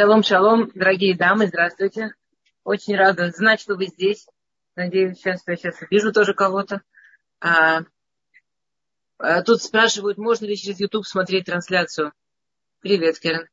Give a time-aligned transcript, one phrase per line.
[0.00, 2.14] Шалом, шалом, дорогие дамы, здравствуйте.
[2.64, 4.26] Очень рада знать, что вы здесь.
[4.74, 6.80] Надеюсь, сейчас я сейчас вижу тоже кого-то.
[7.38, 7.82] А,
[9.18, 12.14] а, тут спрашивают, можно ли через YouTube смотреть трансляцию.
[12.80, 13.46] Привет, Керен.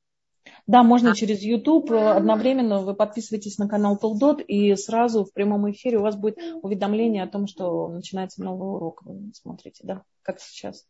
[0.67, 1.15] Да, можно а.
[1.15, 1.91] через YouTube.
[1.91, 7.23] Одновременно вы подписываетесь на канал Толдот, и сразу в прямом эфире у вас будет уведомление
[7.23, 9.01] о том, что начинается новый урок.
[9.03, 10.85] Вы смотрите, да, как сейчас.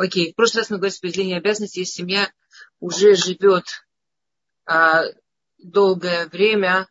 [0.00, 2.32] Окей, в прошлый раз мы говорили о распределении обязанностей, если семья
[2.78, 3.84] уже живет
[4.64, 5.02] а,
[5.58, 6.88] долгое время,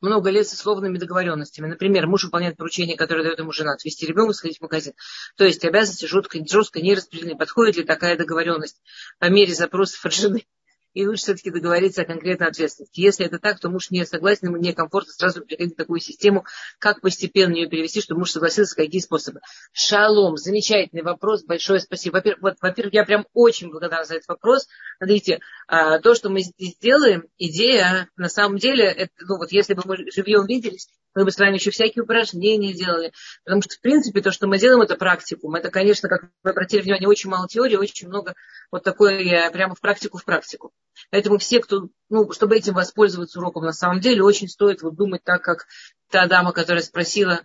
[0.00, 1.68] много лет с условными договоренностями.
[1.68, 4.94] Например, муж выполняет поручение, которое дает ему жена, отвезти ребенка, сходить в магазин.
[5.36, 7.38] То есть обязанности жестко, жестко не распределены.
[7.38, 8.82] Подходит ли такая договоренность
[9.20, 10.48] по мере запросов от жены?
[10.94, 13.00] И лучше все-таки договориться о конкретной ответственности.
[13.00, 16.44] Если это так, то муж не согласен, ему некомфортно сразу приходить в такую систему,
[16.78, 19.40] как постепенно ее перевести, чтобы муж согласился, какие способы.
[19.72, 22.16] Шалом, замечательный вопрос, большое спасибо.
[22.16, 24.68] Во-первых, вот, во-первых я прям очень благодарна за этот вопрос.
[24.98, 29.74] Смотрите, а, то, что мы здесь делаем, идея, на самом деле, это, ну вот если
[29.74, 33.12] бы мы живьем виделись, мы бы с вами еще всякие упражнения делали.
[33.44, 35.54] Потому что, в принципе, то, что мы делаем, это практикум.
[35.54, 38.34] Это, конечно, как вы обратили внимание, очень мало теории, очень много
[38.70, 40.72] вот такое прямо в практику, в практику.
[41.10, 45.24] Поэтому все, кто, ну, чтобы этим воспользоваться уроком, на самом деле, очень стоит вот думать
[45.24, 45.66] так, как
[46.10, 47.40] та дама, которая спросила,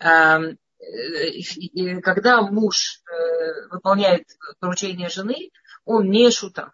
[0.00, 0.54] э,
[2.02, 4.24] когда муж э, выполняет
[4.60, 5.50] поручение жены,
[5.84, 6.72] он не шутав.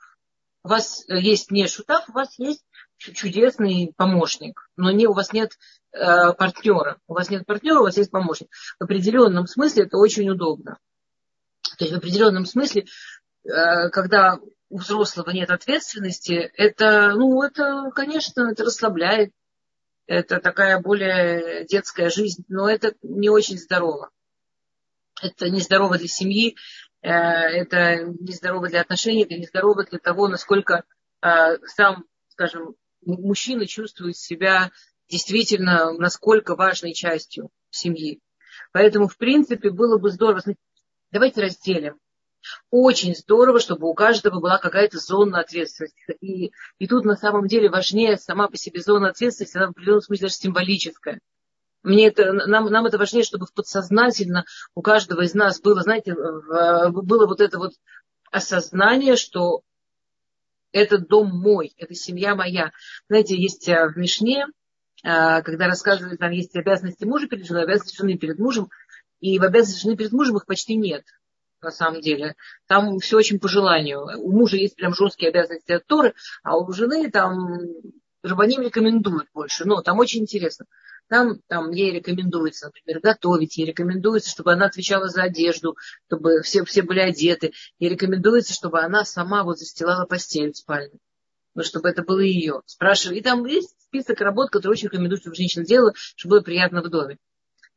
[0.63, 2.65] У вас есть не шутав, у вас есть
[2.99, 5.53] чудесный помощник, но не, у вас нет
[5.93, 6.99] э, партнера.
[7.07, 8.49] У вас нет партнера, у вас есть помощник.
[8.79, 10.79] В определенном смысле это очень удобно.
[11.79, 12.87] То есть в определенном смысле,
[13.45, 19.33] э, когда у взрослого нет ответственности, это, ну, это, конечно, это расслабляет.
[20.07, 24.11] Это такая более детская жизнь, но это не очень здорово.
[25.23, 26.57] Это нездорово для семьи,
[27.03, 30.85] э, это нездорово для отношений, это нездорово для того, насколько
[31.23, 32.75] э, сам, скажем,
[33.07, 34.71] мужчина чувствует себя
[35.09, 38.21] действительно насколько важной частью семьи.
[38.73, 40.43] Поэтому, в принципе, было бы здорово.
[41.11, 41.99] Давайте разделим.
[42.71, 46.17] Очень здорово, чтобы у каждого была какая-то зона ответственности.
[46.21, 50.03] И, и тут на самом деле важнее сама по себе зона ответственности, она в определенном
[50.03, 51.21] смысле даже символическая.
[51.83, 54.45] Мне это, нам, нам это важнее, чтобы подсознательно
[54.75, 57.73] у каждого из нас было, знаете, было вот это вот
[58.31, 59.63] осознание, что
[60.75, 62.73] этот дом мой, это семья моя.
[63.09, 64.47] Знаете, есть э, в Мишне,
[65.05, 68.69] э, когда рассказывают, там есть обязанности мужа перед женой, обязанности жены перед мужем,
[69.21, 71.05] и в обязанности жены перед мужем их почти нет
[71.63, 72.35] на самом деле.
[72.67, 74.07] Там все очень по желанию.
[74.19, 77.59] У мужа есть прям жесткие обязанности от Торы, а у жены там
[78.25, 79.65] Рабаним рекомендуют больше.
[79.67, 80.67] Но там очень интересно.
[81.09, 85.77] Там, там ей рекомендуется, например, готовить, ей рекомендуется, чтобы она отвечала за одежду,
[86.07, 87.53] чтобы все, все были одеты.
[87.79, 90.99] Ей рекомендуется, чтобы она сама вот застилала постель в спальне.
[91.55, 92.63] Ну, чтобы это было ее.
[92.65, 93.19] Спрашиваю.
[93.19, 96.89] И там есть список работ, которые очень рекомендуют, чтобы женщина делала, чтобы было приятно в
[96.89, 97.19] доме.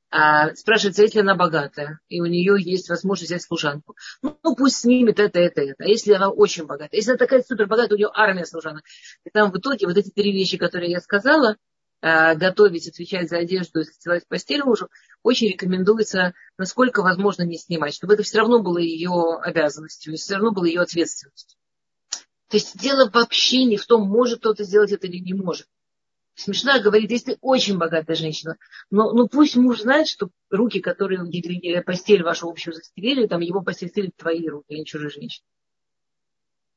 [0.09, 3.95] А, спрашивается, если она богатая, и у нее есть возможность взять служанку.
[4.21, 5.83] Ну, ну, пусть снимет это, это, это.
[5.83, 6.95] А если она очень богатая?
[6.95, 8.83] Если она такая супер богатая, у нее армия служанок.
[9.25, 11.57] И там в итоге вот эти три вещи, которые я сказала,
[12.01, 14.87] а, готовить, отвечать за одежду и застилать постель мужу,
[15.23, 20.51] очень рекомендуется, насколько возможно, не снимать, чтобы это все равно было ее обязанностью, все равно
[20.51, 21.57] было ее ответственностью.
[22.47, 25.67] То есть дело вообще не в том, может кто-то сделать это или не может
[26.37, 28.57] смешно говорит, если очень богатая женщина,
[28.89, 31.19] но ну, пусть муж знает, что руки, которые
[31.81, 35.45] постель вашу общую застелили, там его постель стелит твои руки, а не чужие женщины.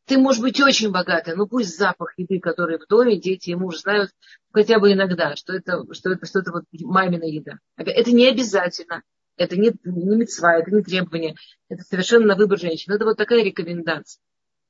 [0.07, 3.79] Ты можешь быть очень богатая, но пусть запах еды, который в доме, дети и муж
[3.79, 4.11] знают
[4.51, 7.59] хотя бы иногда, что это, что это, что это вот мамина еда.
[7.77, 9.03] Это не обязательно,
[9.37, 11.37] это не, не мецва, это не требование,
[11.69, 12.95] это совершенно на выбор женщины.
[12.95, 14.21] Это вот такая рекомендация.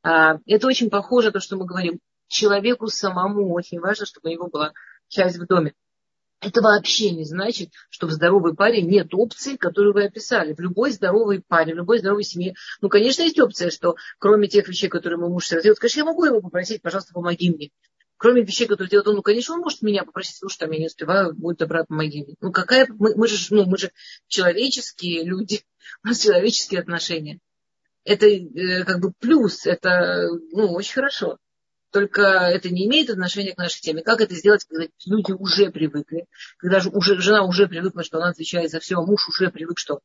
[0.02, 4.32] А, это очень похоже на то, что мы говорим человеку самому очень важно, чтобы у
[4.32, 4.72] него была
[5.08, 5.74] часть в доме.
[6.40, 10.54] Это вообще не значит, что в здоровой паре нет опции, которую вы описали.
[10.54, 14.66] В любой здоровой паре, в любой здоровой семье, ну, конечно, есть опция, что кроме тех
[14.66, 17.70] вещей, которые мой муж сейчас делает, конечно, я могу его попросить, пожалуйста, помоги мне.
[18.16, 20.86] Кроме вещей, которые делает он, ну, конечно, он может меня попросить, слушай, там я не
[20.86, 22.36] успеваю, будет добра, помоги мне.
[22.40, 23.92] Ну, какая, мы, мы, же, ну, мы же
[24.28, 25.60] человеческие люди,
[26.04, 27.38] у нас человеческие отношения.
[28.04, 31.36] Это э, как бы плюс, это, ну, очень хорошо.
[31.90, 34.02] Только это не имеет отношения к нашей теме.
[34.02, 36.26] Как это сделать, когда люди уже привыкли,
[36.58, 39.78] когда же уже, жена уже привыкла, что она отвечает за все, а муж уже привык,
[39.78, 40.00] что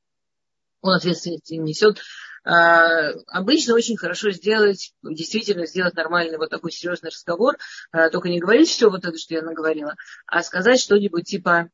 [0.81, 1.99] он ответственность несет.
[2.43, 7.55] А, обычно очень хорошо сделать, действительно сделать нормальный вот такой серьезный разговор,
[7.91, 9.95] а, только не говорить все вот это, что я наговорила,
[10.27, 11.69] а сказать что-нибудь типа,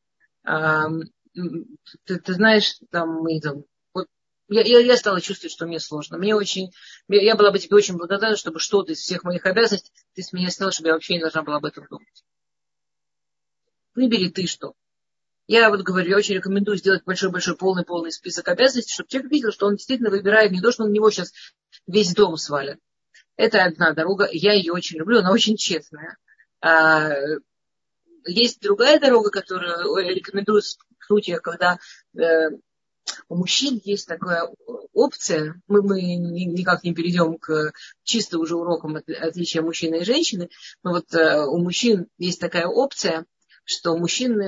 [0.46, 0.88] а,
[2.06, 3.64] ты, ты знаешь, там, мы там,
[4.52, 6.18] я, я, я стала чувствовать, что мне сложно.
[6.18, 6.72] Мне очень,
[7.08, 10.50] я была бы тебе очень благодарна, чтобы что-то из всех моих обязанностей ты с меня
[10.50, 12.26] сняла, чтобы я вообще не должна была об этом думать.
[13.96, 14.74] Выбери ты что.
[15.48, 19.68] Я вот говорю, я очень рекомендую сделать большой-большой полный-полный список обязанностей, чтобы человек видел, что
[19.68, 21.32] он действительно выбирает не то, что на него сейчас
[21.88, 22.80] весь дом свалит.
[23.38, 26.18] Это одна дорога, я ее очень люблю, она очень честная.
[26.60, 27.10] А,
[28.26, 31.80] есть другая дорога, которую я рекомендую в случаях, когда
[32.16, 32.50] э,
[33.30, 34.50] у мужчин есть такая
[34.94, 37.72] опция, мы, мы никак не перейдем к
[38.04, 40.50] чисто уже урокам отличия мужчины и женщины,
[40.84, 43.26] но вот э, у мужчин есть такая опция–
[43.64, 44.40] что мужчин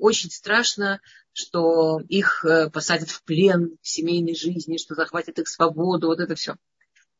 [0.00, 1.00] очень страшно,
[1.32, 6.34] что их э, посадят в плен в семейной жизни, что захватят их свободу, вот это
[6.34, 6.56] все.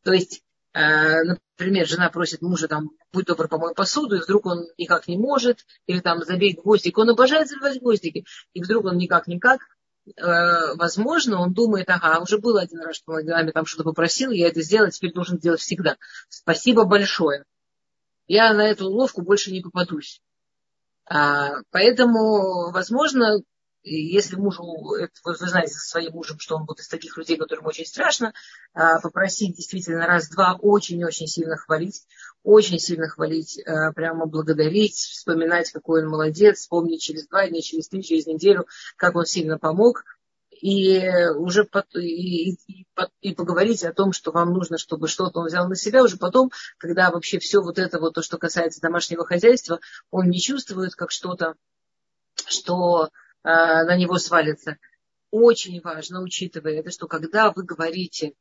[0.02, 0.42] То есть,
[0.74, 5.16] э, например, жена просит мужа там, будь добр, помой посуду, и вдруг он никак не
[5.16, 9.64] может, или там забей гвоздик, он обожает забивать гвоздики, и вдруг он никак-никак, э,
[10.16, 14.48] возможно, он думает, ага, уже было один раз, что он нами там что-то попросил, я
[14.48, 15.96] это сделал, теперь должен делать всегда.
[16.28, 17.44] Спасибо большое.
[18.26, 20.20] Я на эту уловку больше не попадусь.
[21.06, 23.40] А, поэтому, возможно,
[23.82, 27.86] если мужу, вы знаете со своим мужем, что он будет из таких людей, которым очень
[27.86, 28.32] страшно,
[28.74, 32.04] а, попросить действительно раз-два очень-очень сильно хвалить,
[32.42, 37.88] очень сильно хвалить, а, прямо благодарить, вспоминать, какой он молодец, вспомнить через два дня, через
[37.88, 38.66] три, через неделю,
[38.96, 40.04] как он сильно помог–
[40.60, 42.86] и уже по, и, и,
[43.20, 46.50] и поговорить о том, что вам нужно, чтобы что-то он взял на себя, уже потом,
[46.78, 49.80] когда вообще все вот это вот, то, что касается домашнего хозяйства,
[50.10, 51.54] он не чувствует как что-то,
[52.46, 53.08] что э,
[53.44, 54.76] на него свалится.
[55.30, 58.32] Очень важно, учитывая это, что когда вы говорите,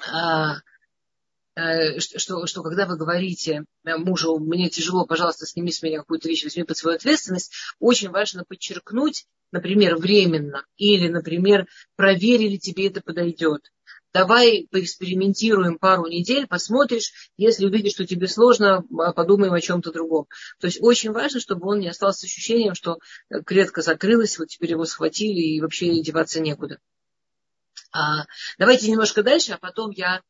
[0.00, 6.28] э, э, что, что когда вы говорите мужу, мне тяжело, пожалуйста, сними с меня какую-то
[6.28, 13.00] вещь, возьми под свою ответственность, очень важно подчеркнуть, например, временно, или, например, проверили, тебе это
[13.00, 13.70] подойдет.
[14.14, 20.28] Давай поэкспериментируем пару недель, посмотришь, если увидишь, что тебе сложно, а, подумаем о чем-то другом.
[20.60, 24.46] То есть очень важно, чтобы он не остался с ощущением, что э, клетка закрылась, вот
[24.46, 26.78] теперь его схватили и вообще деваться некуда.
[27.90, 28.26] А,
[28.56, 30.22] давайте немножко дальше, а потом я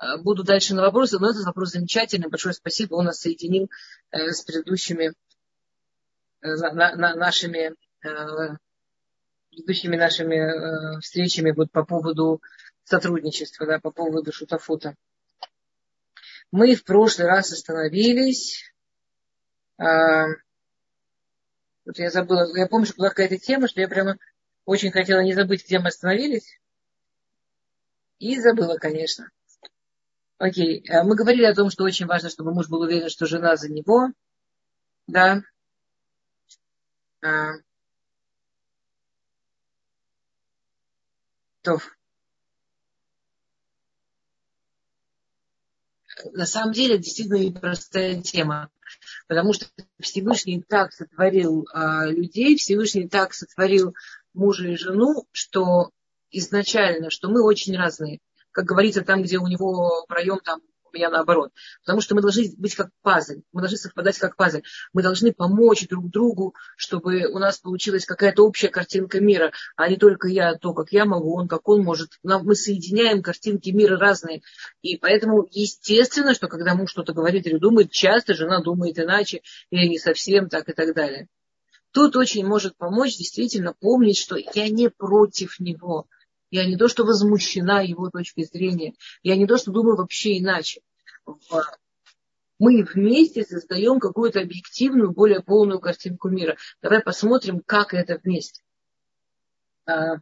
[0.00, 2.30] э, буду дальше на вопросы, но этот вопрос замечательный.
[2.30, 3.68] Большое спасибо, он нас соединил
[4.10, 5.12] э, с предыдущими
[6.40, 7.74] на, на, нашими
[9.50, 12.40] предыдущими нашими встречами вот по поводу
[12.88, 14.94] сотрудничества, да, по поводу шутафута.
[16.50, 18.72] Мы в прошлый раз остановились.
[19.76, 20.28] А,
[21.84, 24.16] вот я забыла, я помню, что была какая-то тема, что я прямо
[24.64, 26.58] очень хотела не забыть, где мы остановились.
[28.18, 29.30] И забыла, конечно.
[30.38, 33.56] Окей, э, мы говорили о том, что очень важно, чтобы муж был уверен, что жена
[33.56, 34.08] за него.
[35.06, 35.42] Да.
[37.22, 37.54] А,
[41.62, 41.78] То
[46.32, 48.70] на самом деле действительно непростая тема,
[49.26, 49.66] потому что
[50.00, 53.94] Всевышний так сотворил а, людей, Всевышний так сотворил
[54.34, 55.90] мужа и жену, что
[56.30, 58.18] изначально, что мы очень разные.
[58.50, 60.60] Как говорится, там, где у него проем, там
[60.92, 61.52] у меня наоборот.
[61.84, 64.62] Потому что мы должны быть как пазль, мы должны совпадать как пазль.
[64.92, 69.96] Мы должны помочь друг другу, чтобы у нас получилась какая-то общая картинка мира, а не
[69.96, 72.18] только я, то, как я могу, он, как он может.
[72.22, 74.42] Мы соединяем картинки мира разные.
[74.82, 79.86] И поэтому естественно, что когда муж что-то говорит или думает, часто жена думает иначе, или
[79.86, 81.28] не совсем так и так далее.
[81.92, 86.06] Тут очень может помочь действительно помнить, что я не против него.
[86.50, 88.94] Я не то, что возмущена его точкой зрения.
[89.22, 90.80] Я не то, что думаю вообще иначе.
[92.58, 96.56] Мы вместе создаем какую-то объективную, более полную картинку мира.
[96.82, 98.62] Давай посмотрим, как это вместе.
[99.86, 100.16] А,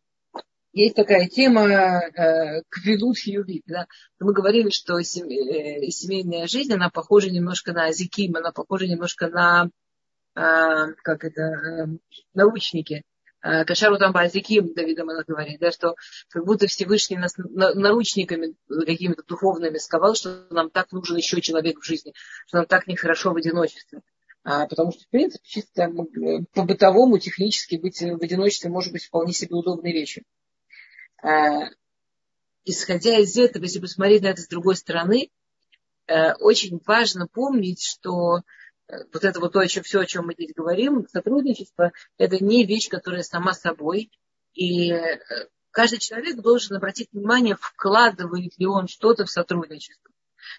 [0.73, 3.62] есть такая тема э, квилут ювит.
[3.66, 3.87] Да?
[4.21, 9.71] Мы говорили, что э, семейная жизнь, она похожа немножко на азиким, она похожа немножко на
[10.35, 11.87] а, как это, э,
[12.35, 13.02] научники.
[13.43, 15.95] Э, Кашару там Базиким, Давида она говорит, да, что
[16.28, 21.85] как будто Всевышний нас наручниками какими-то духовными сковал, что нам так нужен еще человек в
[21.85, 22.12] жизни,
[22.47, 24.02] что нам так нехорошо в одиночестве.
[24.43, 25.90] А, потому что, в принципе, чисто
[26.55, 30.25] по-бытовому, технически быть в одиночестве может быть вполне себе удобной вещью.
[31.23, 31.69] А,
[32.64, 35.31] исходя из этого, если посмотреть на это с другой стороны,
[36.07, 38.43] э, очень важно помнить, что
[38.88, 42.64] вот это вот то, о чем, все, о чем мы здесь говорим, сотрудничество, это не
[42.64, 44.11] вещь, которая сама собой.
[44.55, 45.19] И э,
[45.71, 50.12] каждый человек должен обратить внимание, вкладывает ли он что-то в сотрудничество.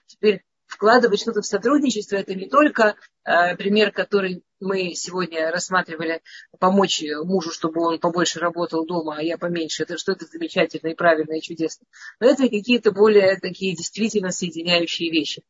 [0.06, 6.22] Теперь вкладывать что-то в сотрудничество, это не только э, пример, который мы сегодня рассматривали,
[6.60, 9.84] помочь мужу, чтобы он побольше работал дома, а я поменьше.
[9.84, 11.88] Это что-то замечательное и правильное и чудесное.
[12.20, 15.44] Но это какие-то более такие действительно соединяющие вещи.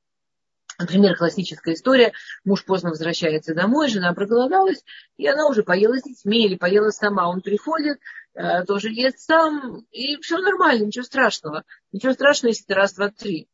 [0.80, 2.14] Например, классическая история.
[2.46, 4.84] Муж поздно возвращается домой, жена проголодалась,
[5.18, 7.28] и она уже поела с детьми или поела сама.
[7.28, 8.00] Он приходит,
[8.36, 11.64] э, тоже ест сам, и все нормально, ничего страшного.
[11.92, 13.50] Ничего страшного, если это раз, два, три.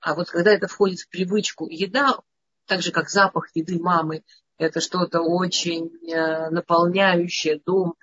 [0.00, 2.18] А вот когда это входит в привычку, еда,
[2.66, 4.24] так же как запах еды мамы,
[4.56, 7.94] это что-то очень э, наполняющее дом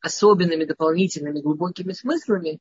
[0.00, 2.58] особенными дополнительными глубокими смыслами,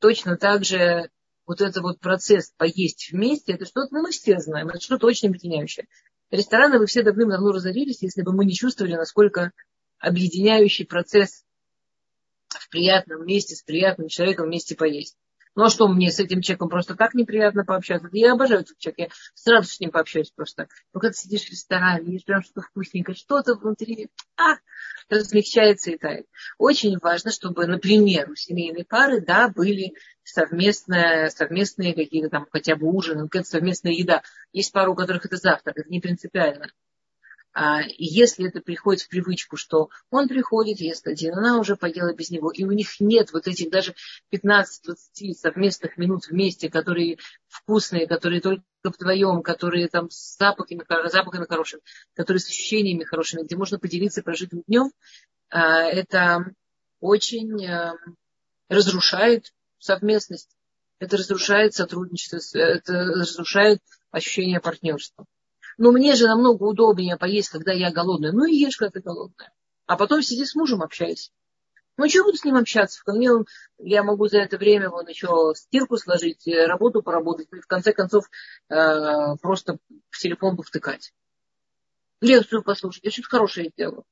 [0.00, 1.10] точно так же
[1.46, 5.28] вот этот вот процесс поесть вместе, это что-то, ну, мы все знаем, это что-то очень
[5.28, 5.86] объединяющее.
[6.30, 9.52] Рестораны вы все давным-давно разорились, если бы мы не чувствовали, насколько
[9.98, 11.44] объединяющий процесс
[12.48, 15.16] в приятном месте, с приятным человеком вместе поесть.
[15.54, 18.08] Ну а что мне с этим человеком просто так неприятно пообщаться?
[18.12, 20.68] Я обожаю этот человек, я сразу с ним пообщаюсь просто.
[20.92, 24.56] Но когда сидишь в ресторане, ешь прям что-то вкусненькое, что-то внутри, а,
[25.08, 26.26] размягчается и тает.
[26.58, 29.94] Очень важно, чтобы, например, у семейной пары, да, были
[30.24, 34.22] совместные, совместные какие-то там хотя бы ужины, какая-то совместная еда.
[34.52, 36.68] Есть пары, у которых это завтрак, это не принципиально.
[37.56, 42.30] А, если это приходит в привычку, что он приходит, ест один, она уже поела без
[42.30, 43.94] него, и у них нет вот этих даже
[44.32, 51.82] 15-20 совместных минут вместе, которые вкусные, которые только вдвоем, которые там с запахами, запахами хорошими,
[52.14, 54.90] которые с ощущениями хорошими, где можно поделиться прожитым днем,
[55.48, 56.52] а, это
[56.98, 57.94] очень а,
[58.68, 60.50] разрушает совместность,
[60.98, 63.80] это разрушает сотрудничество, это разрушает
[64.10, 65.24] ощущение партнерства.
[65.76, 68.32] Но мне же намного удобнее поесть, когда я голодная.
[68.32, 69.52] Ну и ешь, когда ты голодная.
[69.86, 71.30] А потом сиди с мужем, общайся.
[71.96, 73.00] Ну, что буду с ним общаться?
[73.00, 73.28] Вполне
[73.78, 77.92] я могу за это время вон еще стирку сложить, э, работу поработать, и в конце
[77.92, 78.28] концов
[78.68, 79.78] э, просто
[80.10, 81.12] в телефон повтыкать.
[82.20, 83.04] Лекцию послушать.
[83.04, 84.04] Я что-то хорошее сделаю.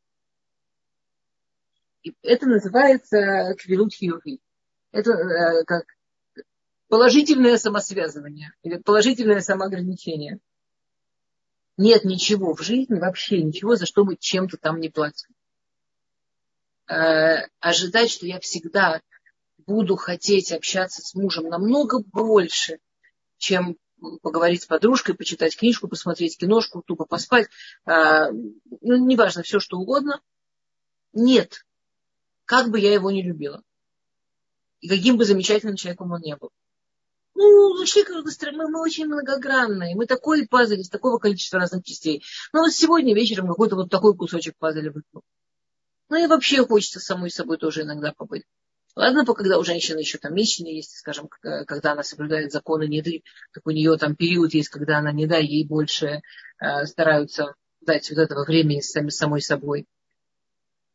[2.22, 4.40] Это называется квилут хиюви.
[4.92, 5.84] Это э, как
[6.88, 10.38] положительное самосвязывание или положительное самоограничение
[11.76, 15.28] нет ничего в жизни, вообще ничего, за что мы чем-то там не платим.
[16.88, 19.00] Э, ожидать, что я всегда
[19.66, 22.78] буду хотеть общаться с мужем намного больше,
[23.38, 23.76] чем
[24.22, 27.48] поговорить с подружкой, почитать книжку, посмотреть киношку, тупо поспать,
[27.86, 30.20] э, ну, неважно, все что угодно.
[31.12, 31.64] Нет.
[32.44, 33.62] Как бы я его не любила.
[34.80, 36.50] И каким бы замечательным человеком он не был.
[37.34, 38.04] Ну, вообще,
[38.52, 39.94] мы, мы очень многогранные.
[39.94, 42.22] Мы такой пазл из такого количества разных частей.
[42.52, 45.22] Ну, вот сегодня вечером какой-то вот такой кусочек пазля выпал.
[46.08, 48.44] Ну, и вообще хочется самой собой тоже иногда побыть.
[48.94, 53.22] Ладно, когда у женщины еще там месячные есть, скажем, когда она соблюдает законы неды,
[53.54, 56.20] так у нее там период есть, когда она не да, ей больше
[56.60, 59.86] э, стараются дать вот этого времени сами самой собой.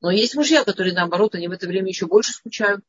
[0.01, 2.83] Но есть мужья, которые наоборот, они в это время еще больше скучают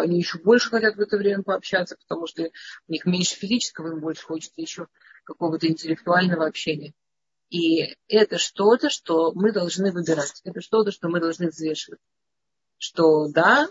[0.00, 4.00] они еще больше хотят в это время пообщаться, потому что у них меньше физического, им
[4.00, 4.88] больше хочется еще
[5.24, 6.94] какого-то интеллектуального общения.
[7.50, 10.40] И это что-то, что мы должны выбирать.
[10.44, 12.00] Это что-то, что мы должны взвешивать.
[12.78, 13.68] Что да,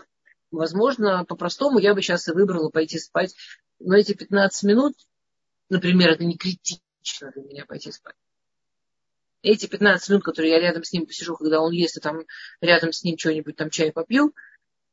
[0.50, 3.34] возможно, по-простому я бы сейчас и выбрала пойти спать.
[3.78, 4.94] Но эти 15 минут,
[5.68, 8.16] например, это не критично для меня пойти спать.
[9.42, 12.22] Эти 15 минут, которые я рядом с ним посижу, когда он ест, и там
[12.62, 14.34] рядом с ним что-нибудь, там чай попью,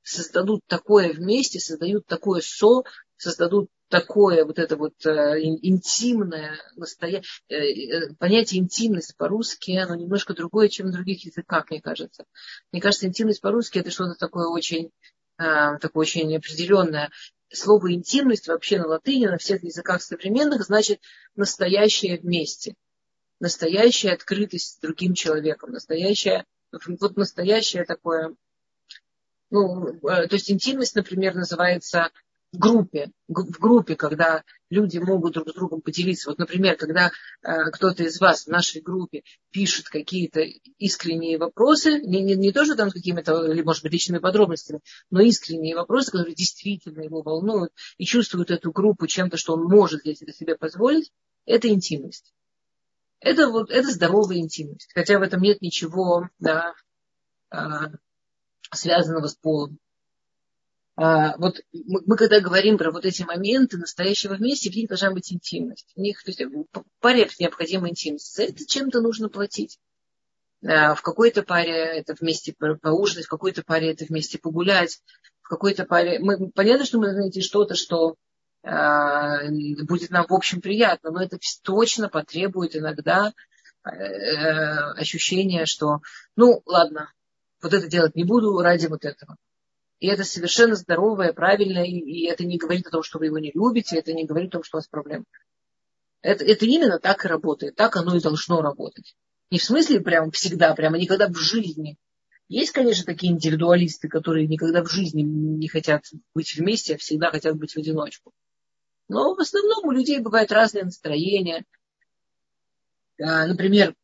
[0.04, 2.84] создадут такое вместе, создают такое со,
[3.18, 5.10] создадут такое вот это вот э,
[5.42, 7.22] интимное, настоя...
[7.50, 12.26] э, э понятие интимность по-русски, оно немножко другое, чем в других языках, мне кажется.
[12.72, 14.92] Мне кажется, интимность по-русски это что-то такое очень,
[15.38, 17.12] такое очень определенное.
[17.54, 21.02] Слово интимность вообще на латыни, на всех языках современных, значит
[21.36, 22.76] настоящее вместе.
[23.42, 25.72] Настоящая открытость с другим человеком.
[25.72, 28.36] Настоящая, вот настоящее такое
[29.52, 32.10] ну, э, то есть интимность, например, называется
[32.54, 36.30] в группе, в группе, когда люди могут друг с другом поделиться.
[36.30, 37.12] Вот, например, когда
[37.44, 40.42] э, кто-то из вас в нашей группе пишет какие-то
[40.78, 45.22] искренние вопросы, не, не, не тоже там с какими-то, или, может быть, личными подробностями, но
[45.22, 50.22] искренние вопросы, которые действительно его волнуют и чувствуют эту группу чем-то, что он может здесь
[50.22, 51.12] это себе позволить,
[51.46, 52.34] это интимность.
[53.20, 54.92] Это, вот, это здоровая интимность.
[54.94, 56.74] Хотя в этом нет ничего да,
[57.50, 57.92] а,
[58.74, 59.80] связанного с полом.
[60.96, 65.12] А, вот мы, мы когда говорим про вот эти моменты настоящего вместе, в них должна
[65.12, 65.92] быть интимность.
[65.96, 66.42] В них, то есть,
[67.00, 68.36] паре необходима интимность.
[68.36, 69.80] За это чем-то нужно платить.
[70.64, 75.02] А, в какой-то паре это вместе поужинать, в какой-то паре это вместе погулять,
[75.42, 76.20] в какой-то паре...
[76.20, 78.16] Мы, понятно, что мы должны найти что-то, что
[78.64, 83.34] э, будет нам в общем приятно, но это точно потребует иногда
[83.84, 86.02] э, ощущения, что,
[86.36, 87.12] ну, ладно,
[87.62, 89.38] вот это делать не буду ради вот этого.
[90.00, 93.38] И это совершенно здоровое, правильное, и, и это не говорит о том, что вы его
[93.38, 95.26] не любите, это не говорит о том, что у вас проблемы.
[96.22, 99.16] Это, это именно так и работает, так оно и должно работать.
[99.52, 101.98] Не в смысле прям всегда, прямо никогда в жизни.
[102.48, 106.04] Есть, конечно, такие индивидуалисты, которые никогда в жизни не хотят
[106.34, 108.34] быть вместе, а всегда хотят быть в одиночку.
[109.08, 111.66] Но в основном у людей бывают разные настроения.
[113.22, 113.96] А, например,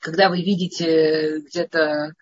[0.00, 2.14] когда вы видите где-то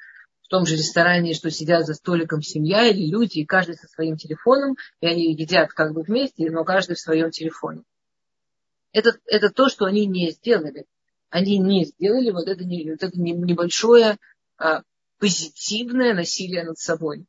[0.42, 4.16] в том же ресторане, что сидят за столиком семья или люди, и каждый со своим
[4.16, 7.82] телефоном, и они едят как бы вместе, но каждый в своем телефоне.
[8.92, 10.86] Это, это то, что они не сделали
[11.30, 14.18] они не сделали вот это, вот это небольшое
[14.56, 14.82] а,
[15.18, 17.26] позитивное насилие над собой.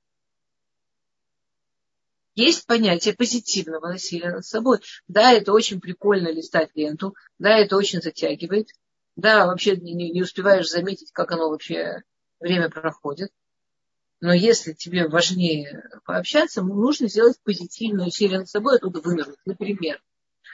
[2.35, 4.79] Есть понятие позитивного насилия над собой.
[5.07, 8.69] Да, это очень прикольно листать ленту, да, это очень затягивает,
[9.17, 12.03] да, вообще не, не успеваешь заметить, как оно вообще
[12.39, 13.31] время проходит.
[14.21, 19.37] Но если тебе важнее пообщаться, нужно сделать позитивное усилие над собой, оттуда вынырнуть.
[19.45, 20.01] Например,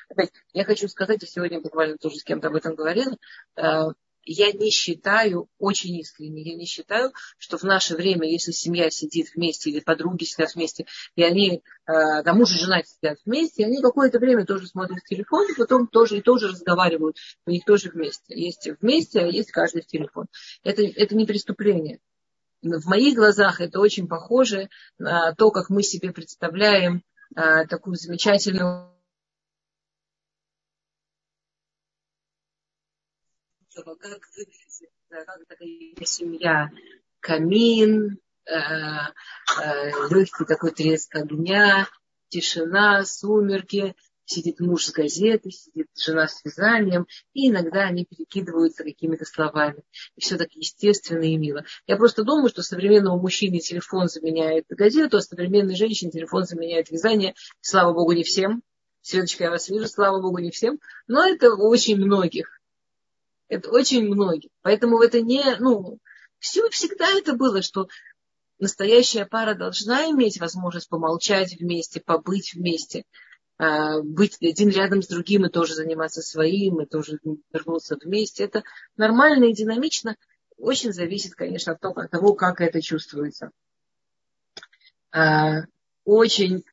[0.10, 3.18] Опять, я хочу сказать, я сегодня буквально тоже с кем-то об этом говорила,
[3.56, 3.86] э,
[4.26, 9.28] я не считаю, очень искренне, я не считаю, что в наше время, если семья сидит
[9.36, 13.82] вместе или подруги сидят вместе, и они, э, да, муж и жена сидят вместе, они
[13.82, 18.24] какое-то время тоже смотрят телефон, и потом тоже и тоже разговаривают, у них тоже вместе.
[18.28, 20.28] Есть вместе, а есть каждый в телефон.
[20.64, 22.00] Это, это не преступление.
[22.62, 27.04] В моих глазах это очень похоже на то, как мы себе представляем
[27.36, 28.93] э, такую замечательную
[33.74, 36.70] этого, как выглядит, как такая семья,
[37.20, 41.88] камин, э, э, легкий такой треск огня,
[42.30, 49.26] тишина, сумерки, сидит муж с газетой, сидит жена с вязанием, и иногда они перекидываются какими-то
[49.26, 49.84] словами.
[50.16, 51.66] И все так естественно и мило.
[51.88, 57.36] Я просто думаю, что современному мужчине телефон заменяет газету, а современной женщине телефон заменяет вязание.
[57.62, 58.64] Слава богу, не всем.
[59.02, 60.80] Светочка, я вас вижу, слава богу, не всем.
[61.08, 62.62] Но это очень многих.
[63.48, 64.50] Это очень многие.
[64.62, 66.00] Поэтому это не, ну,
[66.40, 67.88] все, всегда это было, что
[68.60, 73.04] настоящая пара должна иметь возможность помолчать вместе, побыть вместе,
[73.58, 77.20] а, быть один рядом с другим и тоже заниматься своим, и тоже
[77.52, 78.46] вернуться вместе.
[78.46, 78.64] Это
[78.98, 80.16] нормально и динамично.
[80.58, 83.52] Очень зависит, конечно, от того, как это чувствуется.
[85.12, 85.62] А,
[86.06, 86.64] очень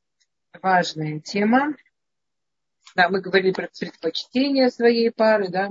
[0.62, 1.74] важная тема.
[2.96, 5.70] Да, мы говорили про предпочтение своей пары, да,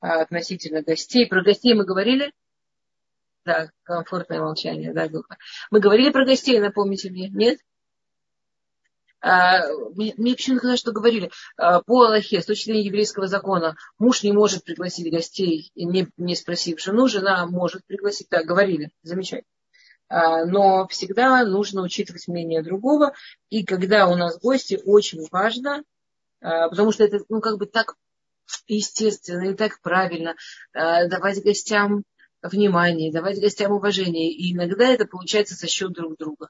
[0.00, 1.26] относительно гостей.
[1.26, 2.32] Про гостей мы говорили?
[3.44, 5.36] Да, комфортное молчание, да, глупо.
[5.70, 7.60] Мы говорили про гостей, напомните мне, нет?
[9.20, 9.60] А,
[9.94, 11.30] мне, мне почему-то казалось, что говорили.
[11.56, 16.36] А, по Аллахе, с точки зрения еврейского закона, муж не может пригласить гостей, не, не
[16.36, 18.28] спросив жену, жена может пригласить.
[18.30, 19.48] Да, говорили, замечательно.
[20.08, 23.14] А, но всегда нужно учитывать мнение другого.
[23.50, 25.82] И когда у нас гости, очень важно,
[26.40, 27.96] а, потому что это ну, как бы так
[28.66, 30.36] естественно и так правильно
[30.72, 32.04] э, давать гостям
[32.42, 34.32] внимание, давать гостям уважение.
[34.32, 36.48] И иногда это получается за счет друг друга.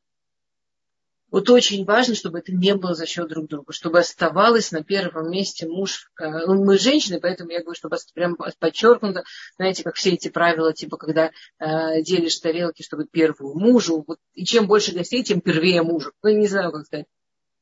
[1.30, 5.30] Вот очень важно, чтобы это не было за счет друг друга, чтобы оставалось на первом
[5.30, 6.10] месте муж.
[6.20, 9.24] Э, ну, мы женщины, поэтому я говорю, чтобы прям подчеркнуто,
[9.56, 14.44] знаете, как все эти правила, типа, когда э, делишь тарелки, чтобы первую мужу, вот, и
[14.44, 16.12] чем больше гостей, тем первее мужу.
[16.22, 17.06] Ну, не знаю, как сказать.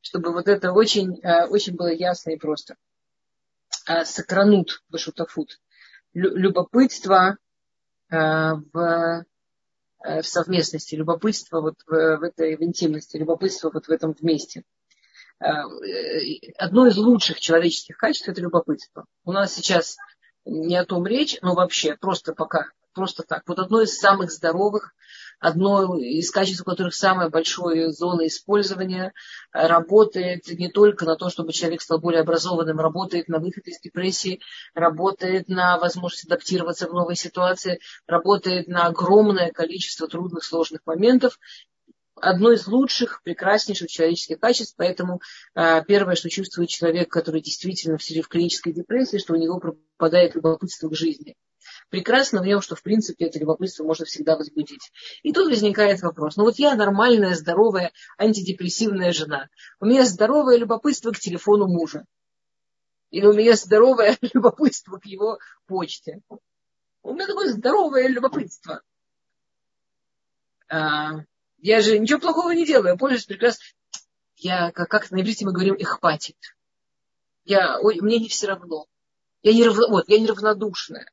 [0.03, 2.77] Чтобы вот это очень, э, очень было ясно и просто.
[3.87, 5.61] А, сакранут башутафут,
[6.15, 7.37] любопытство
[8.11, 9.25] а, в,
[10.05, 14.63] э, в совместности, любопытство вот в, в этой в интимности, любопытство вот в этом вместе.
[15.39, 15.49] Э,
[16.57, 19.05] одно из лучших человеческих качеств– это любопытство.
[19.25, 19.99] У нас сейчас
[20.47, 23.43] не о том речь, но вообще просто пока, просто так.
[23.47, 24.95] Вот одно из самых здоровых
[25.45, 29.13] одно из качеств, у которых самая большая зона использования,
[29.53, 33.79] э, работает не только на то, чтобы человек стал более образованным, работает на выход из
[33.81, 34.41] депрессии,
[34.75, 41.39] работает на возможность адаптироваться в новой ситуации, работает на огромное количество трудных, сложных моментов
[42.17, 44.75] одно из лучших, прекраснейших человеческих качеств.
[44.79, 45.21] Поэтому
[45.55, 50.37] э, первое, что чувствует человек, который действительно в, в клинической депрессии, что у него пропадает
[50.37, 51.37] любопытство к жизни
[51.89, 54.91] прекрасно в нем, что в принципе это любопытство можно всегда возбудить.
[55.23, 56.37] И тут возникает вопрос.
[56.37, 59.49] Ну вот я нормальная, здоровая, антидепрессивная жена.
[59.81, 62.05] У меня здоровое любопытство к телефону мужа.
[63.11, 66.21] Или у меня здоровое любопытство к его почте.
[67.03, 68.83] У меня такое здоровое любопытство.
[70.69, 71.13] А,
[71.59, 73.63] я же ничего плохого не делаю, я пользуюсь прекрасно.
[74.37, 76.37] я, как, как на иврите мы говорим, их хватит.
[77.45, 78.87] Я, ой, мне не все равно.
[79.43, 81.11] Я не, равно, вот, я неравнодушная.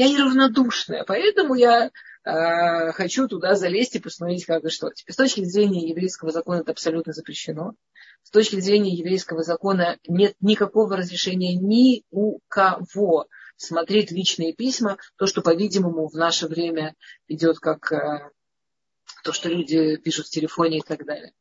[0.00, 1.90] Я неравнодушная, поэтому я
[2.24, 4.88] э, хочу туда залезть и посмотреть, как и что.
[4.88, 7.74] Теперь, с точки зрения еврейского закона это абсолютно запрещено.
[8.22, 13.26] С точки зрения еврейского закона нет никакого разрешения ни у кого
[13.58, 16.94] смотреть личные письма, то, что, по-видимому, в наше время
[17.28, 18.30] идет как э,
[19.22, 21.32] то, что люди пишут в телефоне и так далее.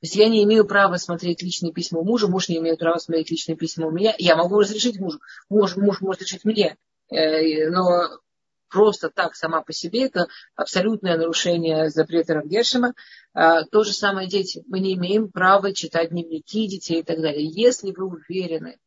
[0.00, 2.98] То есть я не имею права смотреть личные письма у мужа, муж не имеет права
[2.98, 4.12] смотреть личные письма у меня.
[4.18, 6.76] Я могу разрешить мужу, муж, муж может разрешить мне.
[7.12, 8.20] Э, но
[8.72, 12.94] просто так сама по себе это абсолютное нарушение запрета Равгешема.
[13.34, 14.64] А, то же самое дети.
[14.66, 17.44] Мы не имеем права читать дневники детей и так далее.
[17.44, 18.78] Если вы уверены,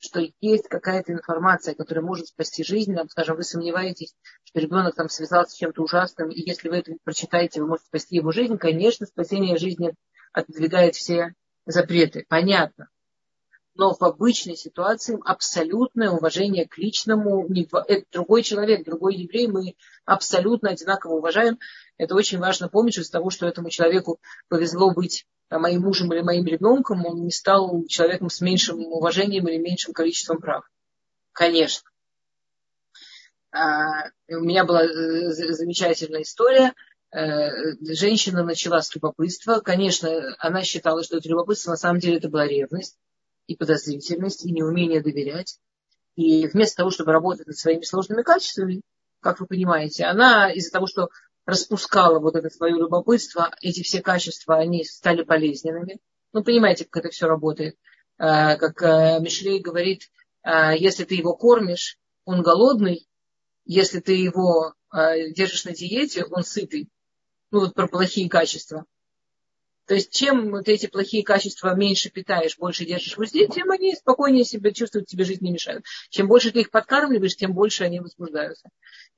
[0.00, 4.14] что есть какая-то информация, которая может спасти жизнь, там, скажем, вы сомневаетесь,
[4.44, 8.16] что ребенок там связался с чем-то ужасным, и если вы это прочитаете, вы можете спасти
[8.16, 9.94] его жизнь, конечно, спасение жизни
[10.32, 11.34] отодвигает все
[11.66, 12.24] запреты.
[12.28, 12.88] Понятно.
[13.78, 17.48] Но в обычной ситуации абсолютное уважение к личному,
[17.86, 21.60] это другой человек, другой еврей, мы абсолютно одинаково уважаем.
[21.96, 26.44] Это очень важно помнить из того, что этому человеку повезло быть моим мужем или моим
[26.44, 30.68] ребенком, он не стал человеком с меньшим уважением или меньшим количеством прав.
[31.32, 31.88] Конечно.
[33.52, 36.74] А, у меня была э, замечательная история.
[37.12, 39.60] Э, женщина начала с любопытства.
[39.60, 42.98] Конечно, она считала, что это любопытство, на самом деле это была ревность
[43.48, 45.58] и подозрительность, и неумение доверять.
[46.14, 48.82] И вместо того, чтобы работать над своими сложными качествами,
[49.20, 51.08] как вы понимаете, она из-за того, что
[51.46, 55.98] распускала вот это свое любопытство, эти все качества, они стали болезненными.
[56.32, 57.76] Ну, понимаете, как это все работает.
[58.18, 60.10] А, как а, Мишлей говорит,
[60.42, 63.08] а, если ты его кормишь, он голодный,
[63.64, 66.88] если ты его держишь на диете, он сытый.
[67.50, 68.86] Ну, вот про плохие качества.
[69.88, 73.94] То есть, чем ты эти плохие качества меньше питаешь, больше держишь в узде, тем они
[73.94, 75.86] спокойнее себя чувствуют, тебе жизнь не мешают.
[76.10, 78.68] Чем больше ты их подкармливаешь, тем больше они возбуждаются.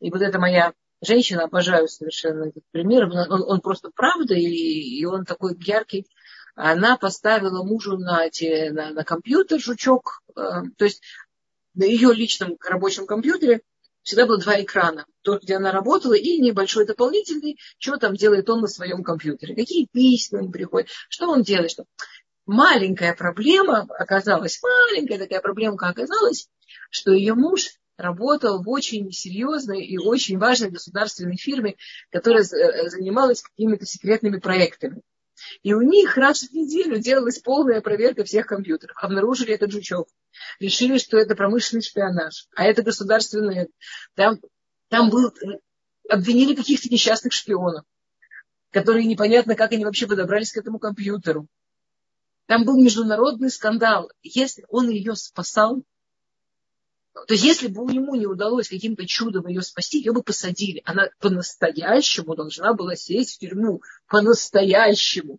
[0.01, 5.05] И вот это моя женщина, обожаю совершенно этот пример, он, он просто правда, и, и
[5.05, 6.07] он такой яркий.
[6.55, 10.41] Она поставила мужу на, те, на, на компьютер жучок, э,
[10.77, 11.03] то есть
[11.75, 13.63] на ее личном рабочем компьютере
[14.11, 15.07] всегда было два экрана.
[15.23, 19.55] Тот, где она работала, и небольшой дополнительный, что там делает он на своем компьютере.
[19.55, 21.71] Какие письма ему приходят, что он делает.
[21.71, 21.85] Что...
[22.45, 26.49] Маленькая проблема оказалась, маленькая такая проблемка оказалась,
[26.91, 31.77] что ее муж работал в очень серьезной и очень важной государственной фирме,
[32.11, 35.03] которая э, занималась какими-то секретными проектами.
[35.63, 38.97] И у них раз в неделю делалась полная проверка всех компьютеров.
[39.01, 40.09] Обнаружили этот жучок.
[40.59, 42.47] Решили, что это промышленный шпионаж.
[42.55, 43.69] А это государственное.
[44.15, 44.39] Там,
[44.89, 45.33] там был...
[46.09, 47.85] Обвинили каких-то несчастных шпионов,
[48.71, 51.47] которые непонятно, как они вообще подобрались к этому компьютеру.
[52.47, 54.11] Там был международный скандал.
[54.23, 55.85] Если он ее спасал,
[57.27, 60.83] то есть, если бы ему не удалось каким-то чудом ее спасти, ее бы посадили.
[60.85, 63.83] Она по-настоящему должна была сесть в тюрьму.
[64.07, 65.39] По-настоящему.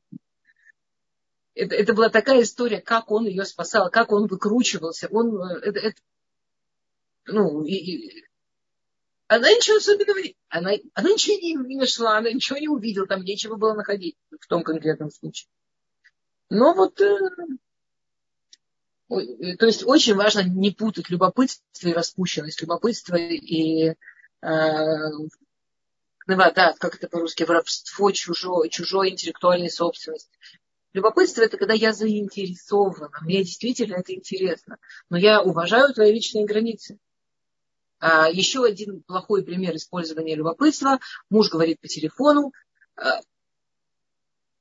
[1.54, 5.08] Это, это была такая история, как он ее спасал, как он выкручивался.
[5.12, 6.02] Он, э, это, это,
[7.26, 8.26] ну, и, и,
[9.28, 10.36] она ничего особенного не...
[10.50, 14.48] Она, она ничего не, не нашла, она ничего не увидела, там нечего было находить в
[14.48, 15.50] том конкретном случае.
[16.50, 17.17] Но вот э,
[19.12, 23.95] то есть очень важно не путать любопытство и распущенность, любопытство и э,
[26.28, 30.32] да, как это по-русски, воровство чужой, чужой интеллектуальной собственности.
[30.93, 34.78] Любопытство это когда я заинтересована, мне действительно это интересно,
[35.10, 36.97] но я уважаю твои личные границы.
[38.00, 41.00] А, еще один плохой пример использования любопытства.
[41.30, 42.52] Муж говорит по телефону,
[42.95, 43.21] а,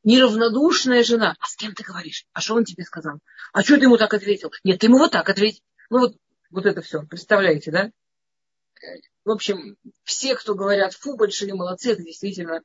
[0.04, 1.36] неравнодушная жена.
[1.38, 2.26] А с кем ты говоришь?
[2.32, 3.18] А что он тебе сказал?
[3.52, 4.52] А что ты ему так ответил?
[4.64, 5.62] Нет, ты ему вот так ответил.
[5.90, 6.16] Ну вот,
[6.50, 7.02] вот это все.
[7.02, 7.90] Представляете, да?
[9.24, 12.62] В общем, все, кто говорят, фу, большие молодцы, это действительно...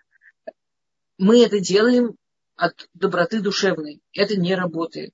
[1.17, 2.15] Мы это делаем
[2.55, 4.01] от доброты душевной.
[4.13, 5.13] Это не работает.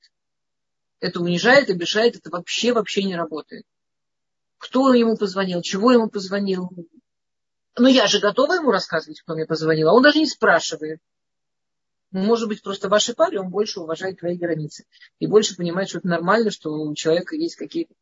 [1.00, 3.66] Это унижает, обижает, это вообще, вообще не работает.
[4.58, 6.70] Кто ему позвонил, чего ему позвонил.
[7.78, 11.00] Ну, я же готова ему рассказывать, кто мне позвонил, а он даже не спрашивает.
[12.12, 14.86] Может быть, просто в вашей паре он больше уважает твои границы
[15.20, 17.94] и больше понимает, что это нормально, что у человека есть какие-то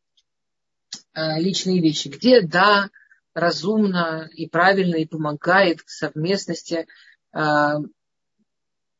[1.12, 2.90] а, личные вещи, где, да,
[3.34, 6.88] разумно и правильно и помогает к совместности
[7.32, 7.78] а,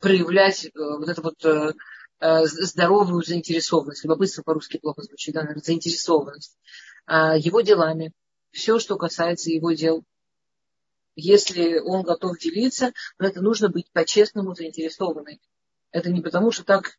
[0.00, 1.72] проявлять э, вот эту вот э,
[2.20, 4.02] э, здоровую заинтересованность.
[4.02, 6.56] Любопытство по-русски плохо звучит, да, наверное, заинтересованность.
[7.08, 8.12] Его делами.
[8.52, 10.04] Все, что касается его дел,
[11.20, 15.38] если он готов делиться, но это нужно быть по-честному заинтересованным.
[15.92, 16.98] Это не потому, что так,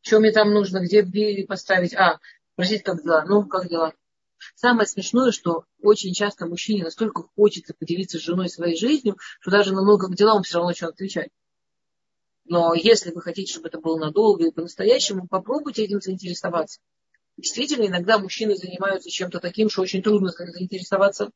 [0.00, 1.04] что мне там нужно, где
[1.46, 1.94] поставить.
[1.94, 2.20] А,
[2.54, 3.24] спросить, как дела.
[3.26, 3.94] Ну, как дела?
[4.56, 9.72] Самое смешное, что очень часто мужчине настолько хочется поделиться с женой своей жизнью, что даже
[9.72, 11.30] на много дела он все равно начнет отвечать.
[12.44, 16.80] Но если вы хотите, чтобы это было надолго и по-настоящему, попробуйте этим заинтересоваться.
[17.36, 21.30] Действительно, иногда мужчины занимаются чем-то таким, что очень трудно заинтересоваться.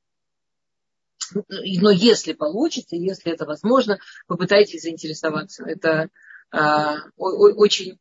[1.35, 5.65] Но если получится, если это возможно, попытайтесь заинтересоваться.
[5.65, 6.11] Это
[6.51, 7.99] а, очень,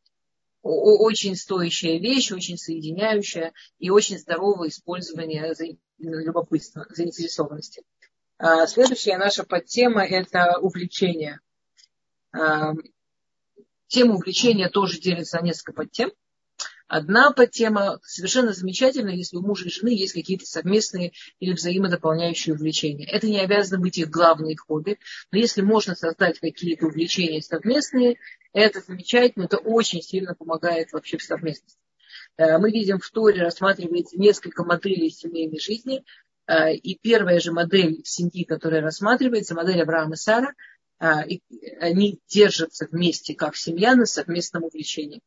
[0.62, 5.54] очень стоящая вещь, очень соединяющая и очень здоровое использование
[5.98, 7.82] любопытства, заинтересованности.
[8.38, 11.40] А, следующая наша подтема– это увлечение.
[12.32, 12.74] А,
[13.88, 16.12] тема увлечения тоже делится на несколько подтем.
[16.88, 23.06] Одна подтема совершенно замечательная, если у мужа и жены есть какие-то совместные или взаимодополняющие увлечения.
[23.10, 24.98] Это не обязано быть их главные хобби,
[25.32, 28.18] но если можно создать какие-то увлечения совместные,
[28.52, 31.78] это замечательно, это очень сильно помогает вообще в совместности.
[32.36, 36.04] Э, мы видим в Торе рассматривается несколько моделей семейной жизни.
[36.46, 40.54] Э, и первая же модель семьи, которая рассматривается, модель Авраама и Сара,
[41.00, 41.06] э,
[41.80, 45.20] они держатся вместе как семья на совместном увлечении.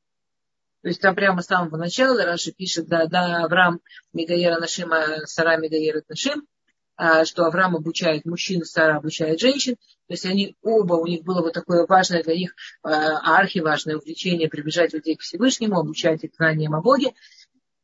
[0.81, 3.81] То есть там прямо с самого начала Раши пишет, да, да, Авраам
[4.13, 6.47] Мегаера Нашима, Сара Мегаера Нашим,
[6.95, 9.75] а, что Авраам обучает мужчин, Сара обучает женщин.
[10.07, 14.47] То есть они оба, у них было вот такое важное для них, а, архиважное увлечение
[14.47, 17.13] прибежать людей к Всевышнему, обучать их знаниям о Боге.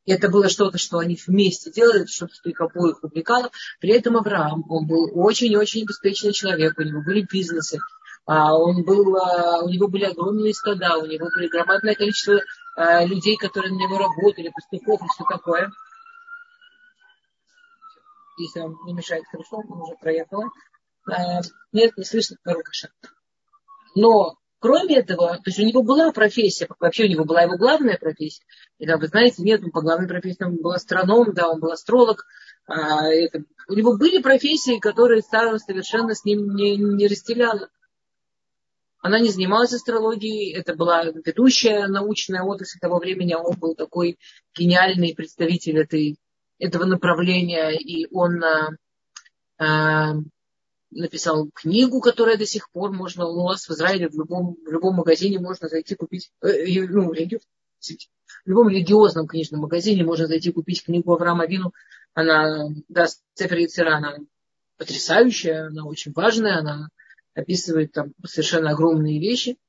[0.05, 3.49] И это было что-то, что они вместе делали, что-то, что их обоих увлекало.
[3.79, 7.79] При этом Авраам, он был очень-очень обеспеченный человек, у него были бизнесы,
[8.25, 9.15] он был,
[9.63, 12.41] у него были огромные стада, у него было громадное количество
[12.75, 15.71] Э, людей, которые на него работали, пастухов и все такое.
[18.37, 20.49] Если вам не мешает хорошо, он уже проехала.
[21.09, 21.39] Э,
[21.71, 22.89] нет, не слышно Рукаша.
[23.95, 27.97] Но кроме этого, то есть у него была профессия, вообще у него была его главная
[27.97, 28.43] профессия.
[28.77, 31.71] И да, вы знаете, нет, он по главной профессии он был астроном, да, он был
[31.71, 32.25] астролог.
[32.67, 37.69] А, это, у него были профессии, которые совершенно с ним не, не разделяла.
[39.05, 44.17] Она не занималась астрологией, это была ведущая научная отрасль того времени, а он был такой
[44.57, 46.17] гениальный представитель этой,
[46.57, 48.41] этого направления, и он
[49.59, 50.15] а,
[50.89, 54.95] написал книгу, которая до сих пор можно у нас в Израиле в любом, в любом
[54.95, 61.13] магазине можно зайти купить, э, ну, в любом религиозном книжном магазине можно зайти купить книгу
[61.13, 61.73] Авраама Вину.
[62.15, 64.17] Она, да, Цефер она
[64.77, 66.89] потрясающая, она очень важная, она
[67.35, 69.59] описывает там совершенно огромные вещи.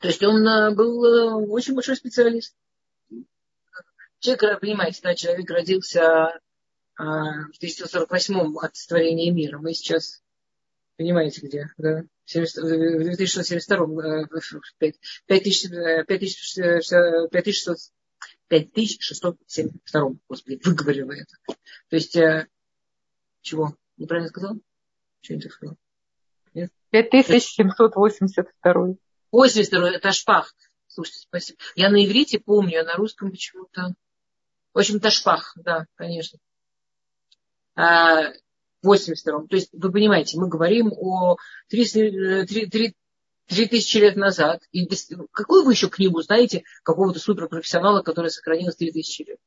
[0.00, 2.56] То есть он э, был э, очень большой специалист.
[4.18, 6.40] Человек, понимаете, да, человек родился
[6.96, 7.04] а,
[7.52, 9.58] в 1948 от сотворения мира.
[9.58, 10.22] Мы сейчас,
[10.96, 12.02] понимаете, где, да?
[12.02, 13.86] В 2672,
[18.48, 21.36] 5672, господи, выговорила это.
[21.88, 22.46] То есть, э,
[23.40, 23.76] чего?
[23.96, 24.56] Неправильно сказал?
[25.20, 25.76] Что я так сказал?
[26.90, 28.96] 5782.
[29.30, 30.54] 82 это шпах.
[30.86, 31.58] Слушайте, спасибо.
[31.74, 33.94] Я на иврите помню, а на русском почему-то.
[34.74, 36.38] В общем, Ташпах, да, конечно.
[37.74, 41.36] 82 а, То есть, вы понимаете, мы говорим о
[41.68, 42.96] 3, 3, 3,
[43.48, 44.62] 3000 лет назад.
[44.72, 49.38] И без, какую вы еще книгу знаете какого-то суперпрофессионала, который сохранилась 3000 лет?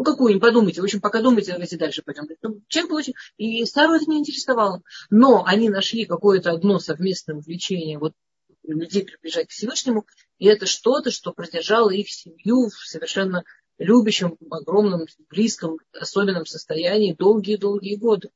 [0.00, 0.80] Ну, какую-нибудь, подумайте.
[0.80, 2.26] В общем, пока думайте, давайте дальше пойдем.
[2.40, 3.12] Ну, человек очень...
[3.36, 4.82] И Сару это не интересовало.
[5.10, 8.14] Но они нашли какое-то одно совместное увлечение вот
[8.62, 10.06] людей приближать к Всевышнему,
[10.38, 13.44] и это что-то, что продержало их семью в совершенно
[13.76, 18.30] любящем, огромном, близком, особенном состоянии долгие-долгие годы.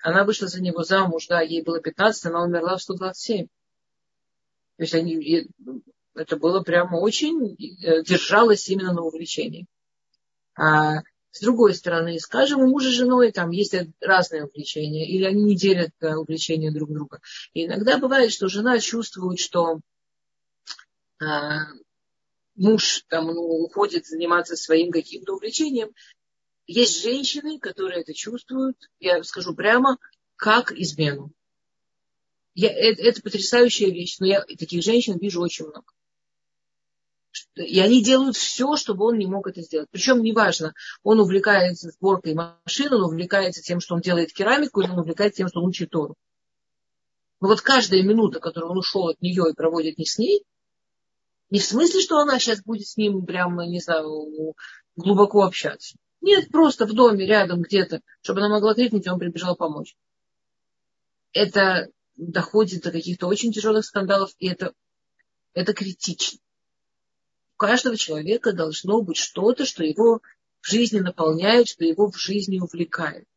[0.00, 3.46] Она вышла за него замуж, да, ей было 15, она умерла в 127.
[3.46, 3.52] То
[4.82, 5.46] есть они,
[6.16, 9.68] это было прямо очень, э, держалось именно на увлечении.
[10.56, 15.44] А с другой стороны, скажем, у мужа с женой там есть разные увлечения, или они
[15.44, 17.20] не делят э, увлечения друг друга.
[17.54, 19.80] И иногда бывает, что жена чувствует, что
[21.20, 21.66] а,
[22.56, 25.90] муж там, ну, уходит заниматься своим каким-то увлечением.
[26.66, 29.98] Есть женщины, которые это чувствуют, я скажу прямо,
[30.36, 31.32] как измену.
[32.54, 35.92] Я, это, это потрясающая вещь, но я таких женщин вижу очень много.
[37.54, 39.88] И они делают все, чтобы он не мог это сделать.
[39.90, 44.98] Причем неважно, он увлекается сборкой машин, он увлекается тем, что он делает керамику, или он
[44.98, 46.16] увлекается тем, что он учит Тору.
[47.40, 50.44] Но вот каждая минута, которую он ушел от нее и проводит не с ней,
[51.50, 54.54] не в смысле, что она сейчас будет с ним прямо, не знаю,
[54.96, 55.96] глубоко общаться.
[56.20, 59.96] Нет, просто в доме, рядом, где-то, чтобы она могла крикнуть, и он прибежал помочь.
[61.32, 64.74] Это доходит до каких-то очень тяжелых скандалов, и это,
[65.54, 66.38] это критично.
[67.60, 70.22] Каждого человека должно быть что-то, что его
[70.62, 73.28] в жизни наполняет, что его в жизни увлекает.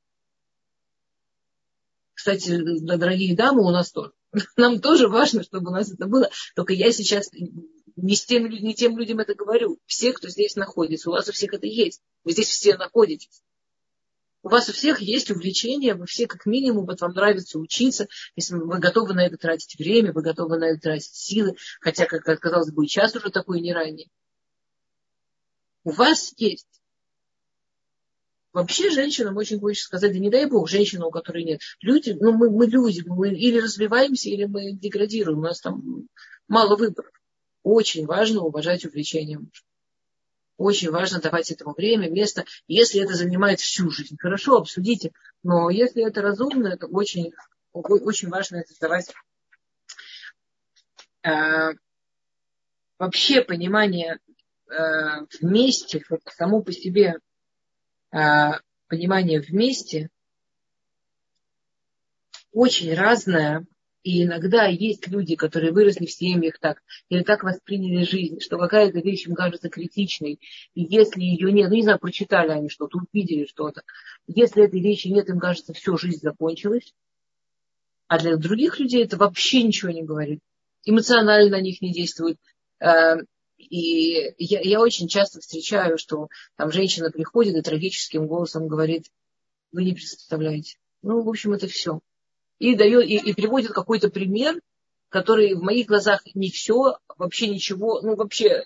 [2.13, 4.13] Кстати, дорогие дамы, у нас тоже.
[4.55, 6.29] Нам тоже важно, чтобы у нас это было.
[6.55, 7.31] Только я сейчас
[7.97, 9.77] не, с тем, не тем людям это говорю.
[9.87, 12.01] Все, кто здесь находится, у вас у всех это есть.
[12.23, 13.43] Вы здесь все находитесь.
[14.43, 18.55] У вас у всех есть увлечения, вы все как минимум, вот вам нравится учиться, если
[18.55, 22.71] вы готовы на это тратить время, вы готовы на это тратить силы, хотя, как казалось
[22.71, 24.09] бы, и час уже такой не ранее.
[25.85, 26.67] У вас есть.
[28.51, 31.61] Вообще женщинам очень хочется сказать, да не дай бог, женщина, у которой нет.
[31.81, 36.07] Люди, ну мы, мы люди, мы или развиваемся, или мы деградируем, у нас там
[36.49, 37.11] мало выборов.
[37.63, 39.63] Очень важно уважать увлечения мужа.
[40.57, 42.45] Очень важно давать этому время, место.
[42.67, 45.11] Если это занимает всю жизнь, хорошо, обсудите.
[45.41, 47.33] Но если это разумно, это очень,
[47.71, 49.11] очень важно это давать.
[51.23, 51.71] А,
[52.99, 54.19] вообще понимание
[54.69, 56.03] а, вместе,
[56.35, 57.19] само по себе
[58.11, 60.09] а, понимание вместе
[62.51, 63.65] очень разное
[64.03, 68.99] и иногда есть люди, которые выросли в семьях так, или так восприняли жизнь, что какая-то
[68.99, 70.41] вещь им кажется критичной.
[70.73, 73.83] И если ее нет, ну не знаю, прочитали они что-то, увидели что-то.
[74.27, 76.93] Если этой вещи нет, им кажется, все, жизнь закончилась.
[78.07, 80.41] А для других людей это вообще ничего не говорит.
[80.83, 82.37] Эмоционально на них не действует.
[82.81, 83.15] Э,
[83.57, 89.05] и я, я очень часто встречаю, что там женщина приходит и трагическим голосом говорит,
[89.71, 90.77] вы не представляете.
[91.01, 92.01] Ну, в общем, это все
[92.59, 94.59] и, дает, и, и приводит какой-то пример,
[95.09, 98.65] который в моих глазах не все, вообще ничего, ну вообще.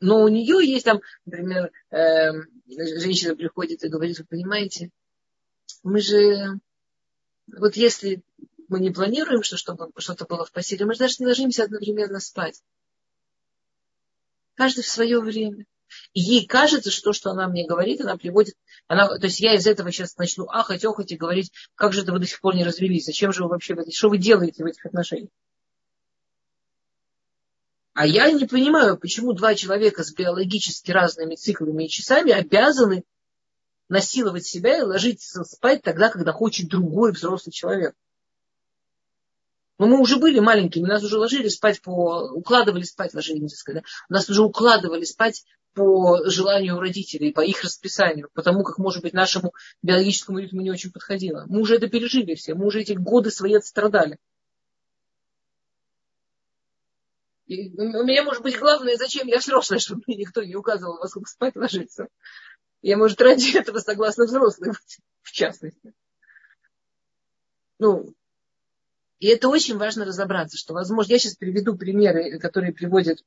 [0.00, 2.32] Но у нее есть там, например, э,
[2.66, 4.90] женщина приходит и говорит, вы понимаете,
[5.82, 6.58] мы же,
[7.46, 8.22] вот если
[8.68, 12.20] мы не планируем, что чтобы что-то было в постели, мы же даже не ложимся одновременно
[12.20, 12.62] спать.
[14.54, 15.66] Каждый в свое время.
[16.12, 18.54] И ей кажется, что то, что она мне говорит, она приводит,
[18.86, 22.12] она, то есть я из этого сейчас начну ахать, охать и говорить, как же это
[22.12, 24.84] вы до сих пор не развелись, зачем же вы вообще, что вы делаете в этих
[24.86, 25.30] отношениях?
[27.94, 33.04] А я не понимаю, почему два человека с биологически разными циклами и часами обязаны
[33.88, 37.94] насиловать себя и ложиться спать тогда, когда хочет другой взрослый человек.
[39.78, 42.30] Но мы уже были маленькими, нас уже ложили спать по...
[42.32, 43.88] Укладывали спать, ложили, не сказать, да?
[44.08, 49.52] Нас уже укладывали спать по желанию родителей, по их расписанию, потому как, может быть, нашему
[49.82, 51.44] биологическому ритму не очень подходило.
[51.48, 54.18] Мы уже это пережили все, мы уже эти годы свои отстрадали.
[57.46, 61.08] И у меня, может быть, главное, зачем я взрослая, чтобы мне никто не указывал, во
[61.08, 62.08] сколько спать ложиться.
[62.80, 64.74] Я, может, ради этого согласна взрослым,
[65.22, 65.92] в частности.
[67.78, 68.14] Ну,
[69.18, 73.24] и это очень важно разобраться, что, возможно, я сейчас приведу примеры, которые приводит,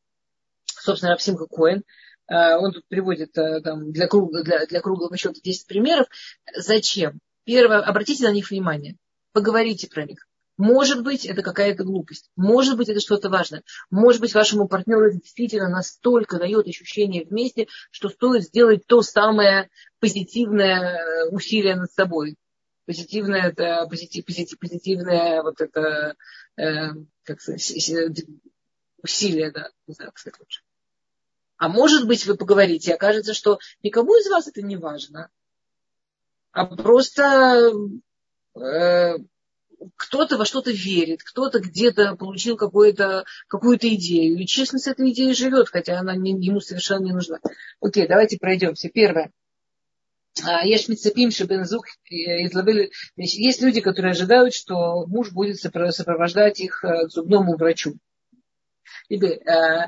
[0.65, 1.83] собственно, Рапсимха Коэн.
[2.27, 6.07] Э, он тут приводит э, там, для, круглого, для, для круглого счета 10 примеров.
[6.55, 7.19] Зачем?
[7.43, 8.97] Первое, обратите на них внимание.
[9.33, 10.27] Поговорите про них.
[10.57, 12.29] Может быть, это какая-то глупость.
[12.37, 13.63] Может быть, это что-то важное.
[13.91, 20.95] Может быть, вашему партнеру действительно настолько дает ощущение вместе, что стоит сделать то самое позитивное
[20.95, 22.35] э, усилие над собой.
[22.85, 26.15] Позитивное это позитив, позитив, позитивное вот это
[26.55, 26.63] э,
[27.23, 27.73] как сказать,
[29.03, 30.61] усилие, да, не знаю, как сказать лучше.
[31.57, 35.29] А может быть, вы поговорите, окажется, что никому из вас это не важно,
[36.51, 37.71] а просто
[38.55, 39.17] э,
[39.95, 45.69] кто-то во что-то верит, кто-то где-то получил какую-то идею, и честно с этой идеей живет,
[45.69, 47.39] хотя она не, ему совершенно не нужна.
[47.79, 48.89] Окей, давайте пройдемся.
[48.89, 49.31] Первое.
[50.63, 57.55] Есть мецепим, шебензук Есть люди, которые ожидают, что муж будет сопровождать их э, к зубному
[57.55, 57.95] врачу.
[59.09, 59.87] Э,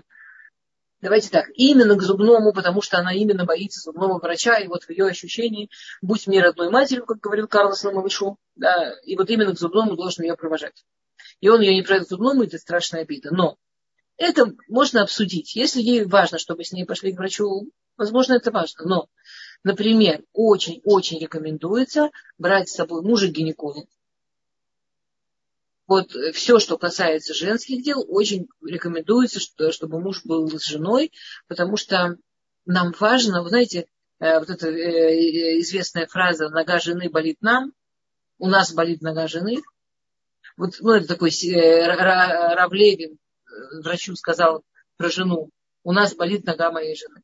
[1.00, 4.90] Давайте так, именно к зубному, потому что она именно боится зубного врача, и вот в
[4.90, 5.70] ее ощущении,
[6.02, 9.96] будь мне родной матерью, как говорил Карлос на малышу, да, и вот именно к зубному
[9.96, 10.84] должен ее провожать.
[11.40, 13.30] И он ее не проведет к зубному, это страшная обида.
[13.32, 13.58] Но
[14.18, 15.56] это можно обсудить.
[15.56, 18.86] Если ей важно, чтобы с ней пошли к врачу, возможно, это важно.
[18.86, 19.10] Но,
[19.64, 23.88] например, очень-очень рекомендуется брать с собой мужа гинеколога
[25.88, 31.12] вот все, что касается женских дел, очень рекомендуется, что, чтобы муж был с женой,
[31.48, 32.18] потому что
[32.66, 33.88] нам важно, вы знаете,
[34.20, 37.72] э, вот эта э, известная фраза «нога жены болит нам»,
[38.38, 39.62] у нас болит нога жены.
[40.58, 41.88] Вот, ну, это такой э,
[42.56, 43.18] Равлевин
[43.82, 44.64] врачу сказал
[44.98, 45.50] про жену,
[45.84, 47.22] у нас болит нога моей жены.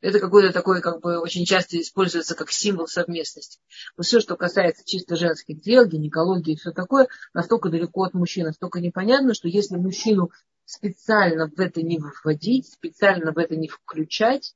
[0.00, 3.60] Это какой-то такой, как бы, очень часто используется как символ совместности.
[3.96, 8.46] Но все, что касается чисто женских дел, гинекологии и все такое, настолько далеко от мужчин,
[8.46, 10.30] настолько непонятно, что если мужчину
[10.64, 14.54] специально в это не вводить, специально в это не включать,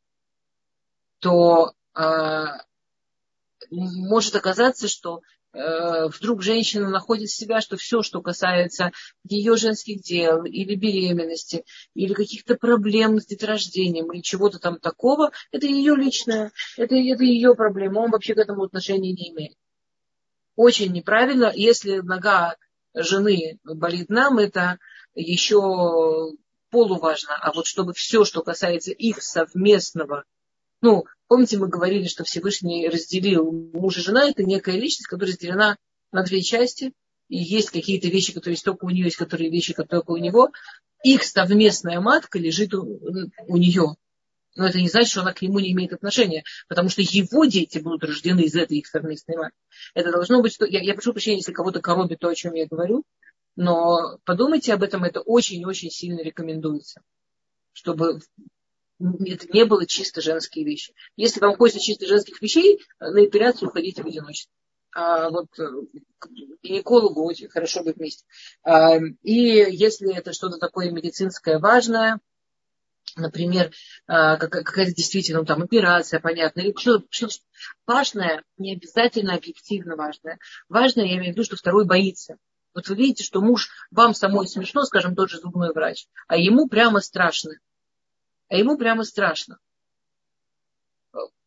[1.18, 2.44] то э,
[3.70, 5.20] может оказаться, что
[5.54, 8.90] вдруг женщина находит себя, что все, что касается
[9.22, 15.66] ее женских дел или беременности, или каких-то проблем с деторождением, или чего-то там такого, это
[15.66, 19.56] ее личное, это, это ее проблема, он вообще к этому отношения не имеет.
[20.56, 22.56] Очень неправильно, если нога
[22.94, 24.78] жены болит нам, это
[25.14, 26.32] еще
[26.70, 30.24] полуважно, а вот чтобы все, что касается их совместного
[30.84, 35.78] ну, помните, мы говорили, что Всевышний разделил муж и жена, это некая личность, которая разделена
[36.12, 36.92] на две части,
[37.30, 40.18] и есть какие-то вещи, которые есть только у нее, есть которые вещи, которые только у
[40.18, 40.50] него.
[41.02, 43.00] Их совместная матка лежит у,
[43.46, 43.96] у нее.
[44.56, 47.78] Но это не значит, что она к нему не имеет отношения, потому что его дети
[47.78, 49.56] будут рождены из этой их совместной матки.
[49.94, 50.66] Это должно быть, что...
[50.66, 53.04] Я, я прошу прощения, если кого-то коробит то, о чем я говорю,
[53.56, 57.00] но подумайте об этом, это очень-очень сильно рекомендуется
[57.74, 58.20] чтобы
[59.00, 60.94] это не было чисто женские вещи.
[61.16, 64.52] Если вам хочется чисто женских вещей, на операцию ходите в одиночестве.
[64.94, 65.64] А вот э,
[66.18, 66.28] к
[66.62, 68.24] гинекологу очень хорошо быть вместе.
[68.62, 72.20] А, и если это что-то такое медицинское важное,
[73.16, 73.72] например,
[74.06, 77.28] а, какая-то действительно там операция, понятно, или что-то что
[77.88, 80.38] важное, не обязательно объективно важное.
[80.68, 82.36] Важное, я имею в виду, что второй боится.
[82.72, 86.68] Вот вы видите, что муж, вам самой смешно, скажем, тот же зубной врач, а ему
[86.68, 87.54] прямо страшно
[88.48, 89.58] а ему прямо страшно,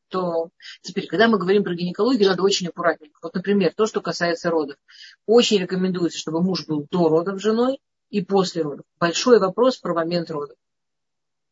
[0.10, 0.50] то
[0.82, 3.20] теперь, когда мы говорим про гинекологию, надо очень аккуратненько.
[3.22, 4.78] Вот, например, то, что касается родов.
[5.26, 7.80] Очень рекомендуется, чтобы муж был до родов женой
[8.10, 8.86] и после родов.
[9.00, 10.58] Большой вопрос про момент родов.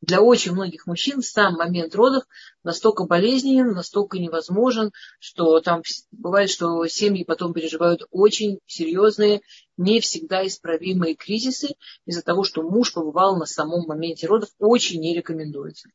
[0.01, 2.25] Для очень многих мужчин сам момент родов
[2.63, 5.81] настолько болезненен, настолько невозможен, что там
[6.11, 9.41] бывает, что семьи потом переживают очень серьезные,
[9.77, 11.75] не всегда исправимые кризисы
[12.05, 15.89] из-за того, что муж побывал на самом моменте родов, очень не рекомендуется.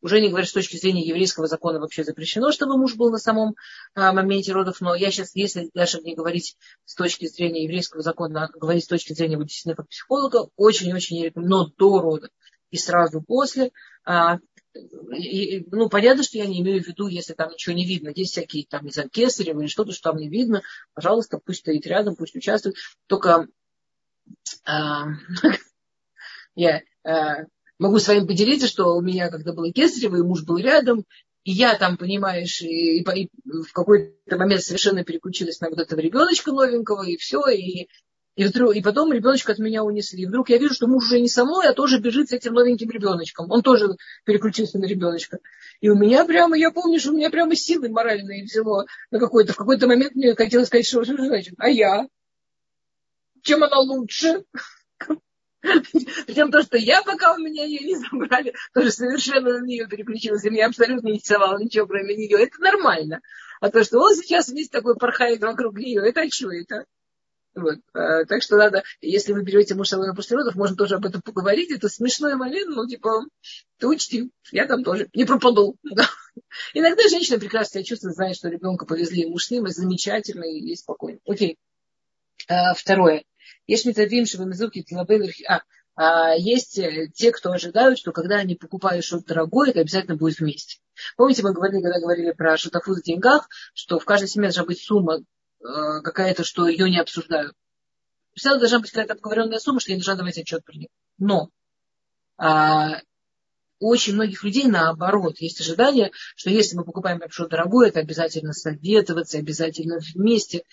[0.00, 3.54] Уже не говоря с точки зрения еврейского закона вообще запрещено, чтобы муж был на самом
[3.94, 8.44] а, моменте родов, но я сейчас, если даже не говорить с точки зрения еврейского закона,
[8.44, 12.30] а говорить с точки зрения вот, действительно как психолога, очень-очень не рекомендую, но до родов
[12.74, 13.70] и сразу после.
[14.04, 14.38] А,
[15.16, 18.10] и, ну, понятно, что я не имею в виду, если там ничего не видно.
[18.14, 20.62] Есть всякие там, не знаю, или что-то, что там не видно.
[20.92, 22.76] Пожалуйста, пусть стоит рядом, пусть участвует.
[23.06, 23.46] Только
[24.64, 25.04] а,
[26.56, 27.44] я а,
[27.78, 31.04] могу с вами поделиться, что у меня, когда было кесарево, и муж был рядом,
[31.44, 36.00] и я там, понимаешь, и, и, и в какой-то момент совершенно переключилась на вот этого
[36.00, 37.88] ребеночка новенького, и все, и
[38.36, 40.22] и, вдруг, и потом ребеночка от меня унесли.
[40.22, 42.54] И вдруг я вижу, что муж уже не со мной, а тоже бежит с этим
[42.54, 43.50] новеньким ребеночком.
[43.50, 45.38] Он тоже переключился на ребеночка.
[45.80, 49.52] И у меня прямо, я помню, что у меня прямо силы моральные взяло на какой-то.
[49.52, 52.08] В какой-то момент мне хотелось сказать, что, что значит, а я?
[53.42, 54.44] Чем она лучше?
[56.26, 60.44] Причем то, что я, пока у меня ее не забрали, тоже совершенно на нее переключилась,
[60.44, 62.42] и меня абсолютно не интересовало ничего кроме нее.
[62.42, 63.20] Это нормально.
[63.60, 66.84] А то, что он сейчас весь такой порхает вокруг нее, это а что это?
[67.54, 67.78] Вот.
[67.92, 71.70] А, так что надо, если вы берете мужчину после родов, можно тоже об этом поговорить.
[71.70, 73.24] Это смешной момент, ну, типа,
[73.78, 75.76] ты учти, я там тоже не пропаду.
[75.94, 76.08] Да.
[76.74, 81.20] Иногда женщина прекрасно себя чувствует, знает, что ребенка повезли с ним, и замечательно, и спокойно.
[81.26, 81.58] Окей.
[82.48, 83.24] А, второе.
[83.68, 84.84] Есть методим, что мезуки
[85.46, 85.62] а,
[85.96, 90.40] а есть э, те, кто ожидают, что когда они покупают что-то дорогое, это обязательно будет
[90.40, 90.80] вместе.
[91.16, 94.80] Помните, мы говорили, когда говорили про шутафу в деньгах, что в каждой семье должна быть
[94.80, 95.20] сумма
[96.02, 97.54] какая-то, что ее не обсуждают.
[98.34, 100.88] Всегда должна быть какая-то обговоренная сумма, что я должна давать отчет про нее.
[101.18, 101.50] Но
[102.36, 103.00] а,
[103.80, 105.38] у очень многих людей наоборот.
[105.38, 110.64] Есть ожидание, что если мы покупаем что-то дорогое, это обязательно советоваться, обязательно вместе.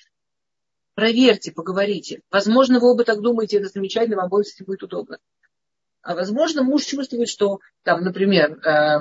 [0.95, 2.21] Проверьте, поговорите.
[2.31, 5.19] Возможно, вы оба так думаете, это замечательно, вам этим будет удобно.
[6.01, 8.99] А возможно, муж чувствует, что, там, например, э,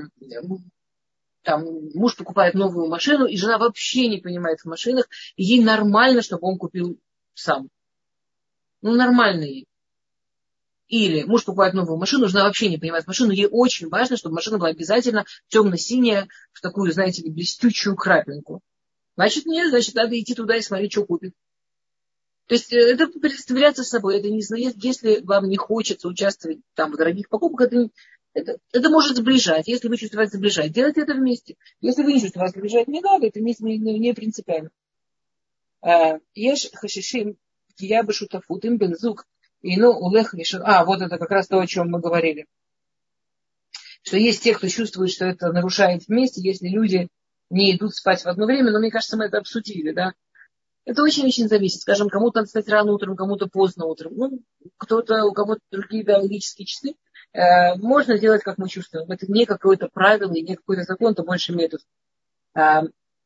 [1.43, 1.64] там
[1.95, 6.47] муж покупает новую машину, и жена вообще не понимает в машинах, и ей нормально, чтобы
[6.47, 6.99] он купил
[7.34, 7.68] сам.
[8.82, 9.66] Ну, нормально ей.
[10.88, 14.59] Или муж покупает новую машину, жена вообще не понимает машину, ей очень важно, чтобы машина
[14.59, 18.61] была обязательно темно-синяя, в такую, знаете ли, блестючую крапинку.
[19.16, 21.34] Значит, нет, значит, надо идти туда и смотреть, что купит.
[22.47, 26.91] То есть э, это представляться собой, это не знаю, если вам не хочется участвовать там
[26.91, 27.91] в дорогих покупках, это
[28.33, 29.66] это, это может сближать.
[29.68, 31.57] Если вы чувствуете вас сближать, делайте это вместе.
[31.81, 34.70] Если вы не чувствуете вас сближать, не надо, это вместе не, не, принципиально.
[35.83, 37.37] А, ешь хашишим
[37.76, 39.26] кия башутафут им бензук
[39.62, 42.47] и ну улех А, вот это как раз то, о чем мы говорили.
[44.03, 47.09] что есть те, кто чувствует, что это нарушает вместе, если люди
[47.51, 50.14] не идут спать в одно время, но мне кажется, мы это обсудили, да.
[50.87, 51.83] Это очень-очень зависит.
[51.83, 54.14] Скажем, кому-то надо встать рано утром, кому-то поздно утром.
[54.16, 54.43] Ну,
[54.78, 56.95] кто-то, у кого-то другие биологические часы.
[57.33, 59.11] Э, можно делать, как мы чувствуем.
[59.11, 61.81] Это не какое-то правило и не какой-то закон, это больше метод.
[62.55, 62.83] Э,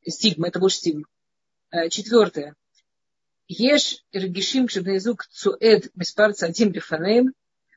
[0.06, 1.04] стигма, это больше стигма.
[1.70, 2.54] Э, четвертое.
[3.48, 6.48] Еш регишим шебнезук цуэд беспарца.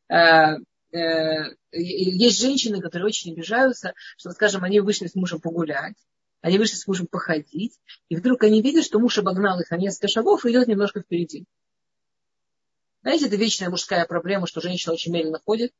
[0.10, 0.58] Э,
[0.92, 5.98] э, есть женщины, которые очень обижаются, что, скажем, они вышли с мужем погулять,
[6.42, 10.08] они вышли с мужем походить, и вдруг они видят, что муж обогнал их на несколько
[10.08, 11.46] шагов и идет немножко впереди.
[13.02, 15.72] Знаете, это вечная мужская проблема, что женщина очень медленно ходит,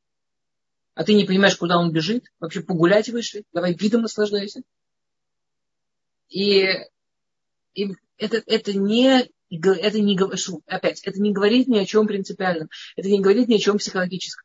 [0.98, 2.26] а ты не понимаешь, куда он бежит.
[2.40, 4.64] Вообще погулять вышли, давай видом наслаждайся.
[6.28, 6.66] И,
[7.76, 10.20] и это, это не это не,
[10.66, 14.44] опять, это не говорит ни о чем принципиальном, это не говорит ни о чем психологическом.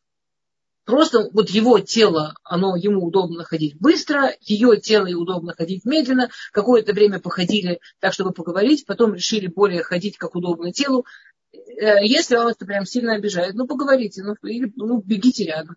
[0.85, 6.29] Просто вот его тело, оно ему удобно ходить быстро, ее тело ей удобно ходить медленно.
[6.53, 11.07] Какое-то время походили так, чтобы поговорить, потом решили более ходить как удобно телу.
[11.53, 15.77] Э, если вас это прям сильно обижает, ну поговорите, ну, или, ну бегите рядом.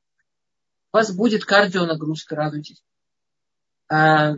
[0.95, 2.81] Вас будет кардионагрузка, радуйтесь.
[3.89, 4.35] А,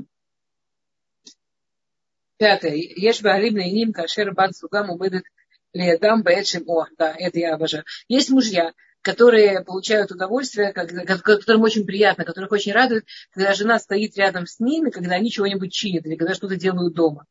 [2.38, 2.74] Пятое.
[2.74, 5.26] Ешь баарим ним кашер бат сугам умыдет
[5.74, 6.68] леядам бэчим.
[6.68, 7.84] О, да, это я обожаю.
[8.08, 14.48] Есть мужья, которые получают удовольствие, которым очень приятно, которых очень радует, когда жена стоит рядом
[14.48, 17.28] с ними, когда они чего-нибудь чинят или когда что-то делают дома.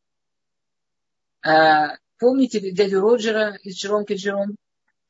[1.42, 4.54] А, помните дядю Роджера из Джеромки Джером?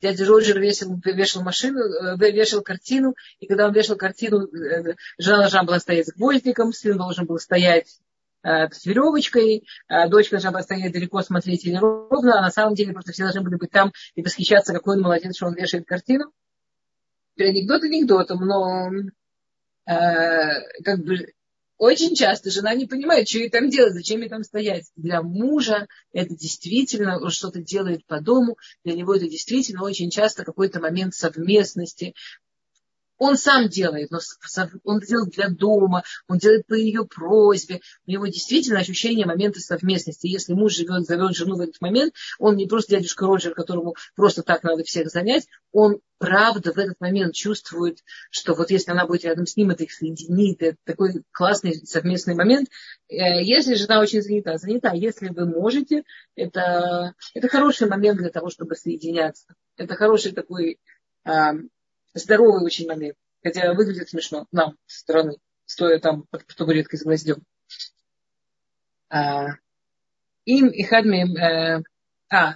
[0.01, 5.39] Дядя Роджер вешал, вешал машину, э, вешал картину, и когда он вешал картину, э, жена
[5.39, 7.87] должна была стоять с гвоздиком, сын должен был стоять
[8.47, 12.75] Э, с веревочкой, э, дочка должна была стоять далеко, смотреть или ровно, а на самом
[12.75, 15.85] деле просто все должны были быть там и восхищаться, какой он молодец, что он вешает
[15.85, 16.31] картину.
[17.37, 18.89] Анекдот анекдотом, но
[19.85, 21.33] э, как бы
[21.77, 24.85] очень часто жена не понимает, что ей там делать, зачем ей там стоять.
[24.95, 30.43] Для мужа это действительно он что-то делает по дому, для него это действительно очень часто
[30.43, 32.15] какой-то момент совместности,
[33.17, 34.19] он сам делает, но
[34.83, 37.81] он делает для дома, он делает по ее просьбе.
[38.05, 40.27] У него действительно ощущение момента совместности.
[40.27, 44.43] Если муж живет, зовет жену в этот момент, он не просто дядюшка Роджер, которому просто
[44.43, 47.99] так надо всех занять, он правда в этот момент чувствует,
[48.31, 52.35] что вот если она будет рядом с ним, это их соединит, это такой классный совместный
[52.35, 52.69] момент.
[53.09, 56.03] Э, если жена очень занята, занята, если вы можете,
[56.35, 59.47] это, это хороший момент для того, чтобы соединяться.
[59.77, 60.79] Это хороший такой
[62.17, 63.15] здоровый очень момент.
[63.43, 67.43] Хотя выглядит смешно нам со стороны, стоя там под табуреткой с гвоздем.
[69.09, 69.47] А,
[70.45, 71.83] им и хадмим, э,
[72.29, 72.55] а,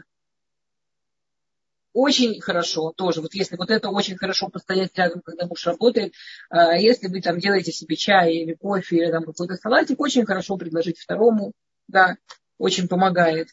[1.93, 6.13] очень хорошо тоже, вот если вот это очень хорошо постоять рядом, когда муж работает,
[6.49, 10.55] а если вы там делаете себе чай или кофе, или там какой-то салатик, очень хорошо
[10.57, 11.51] предложить второму,
[11.87, 12.15] да,
[12.57, 13.49] очень помогает.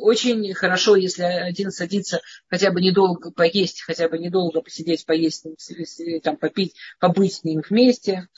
[0.00, 5.46] Очень хорошо, если один садится хотя бы недолго поесть, хотя бы недолго посидеть, поесть,
[6.22, 8.28] там, попить, побыть с ним вместе.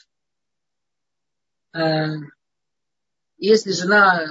[1.73, 2.15] Э,
[3.37, 4.25] если жена,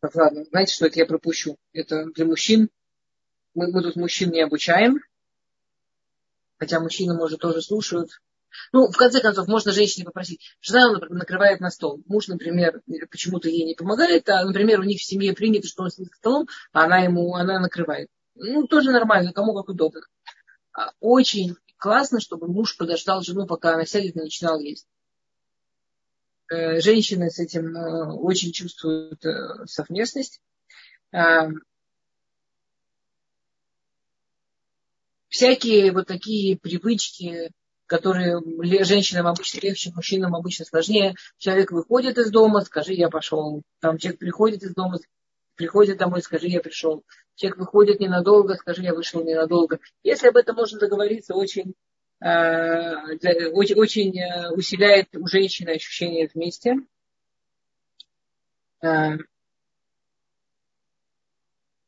[0.00, 1.56] так ладно, знаете, что это я пропущу?
[1.72, 2.70] Это для мужчин.
[3.54, 5.00] Мы, мы тут мужчин не обучаем.
[6.58, 8.20] Хотя мужчины, может, тоже слушают.
[8.72, 10.40] Ну, в конце концов, можно женщине попросить.
[10.60, 12.02] Жена, например, накрывает на стол.
[12.06, 15.90] Муж, например, почему-то ей не помогает, а, например, у них в семье принято, что он
[15.90, 18.08] сидит за столом, а она ему, она накрывает.
[18.34, 20.00] Ну, тоже нормально, кому как удобно.
[20.72, 24.86] А, очень классно, чтобы муж подождал жену, пока она сядет и начинал есть.
[26.48, 30.40] Э, женщины с этим э, очень чувствуют э, совместность.
[31.12, 31.48] А,
[35.28, 37.50] всякие вот такие привычки,
[37.86, 38.42] которые
[38.84, 41.14] женщинам обычно легче, мужчинам обычно сложнее.
[41.38, 43.62] Человек выходит из дома, скажи, я пошел.
[43.80, 44.98] Там человек приходит из дома,
[45.54, 47.04] приходит домой, скажи, я пришел.
[47.36, 49.78] Человек выходит ненадолго, скажи, я вышел ненадолго.
[50.02, 51.74] Если об этом можно договориться, очень,
[52.20, 56.76] э, очень, очень э, усиляет у женщины ощущение вместе.
[58.82, 59.16] Э,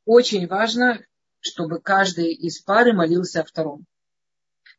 [0.05, 1.05] очень важно,
[1.41, 3.87] чтобы каждый из пары молился о втором.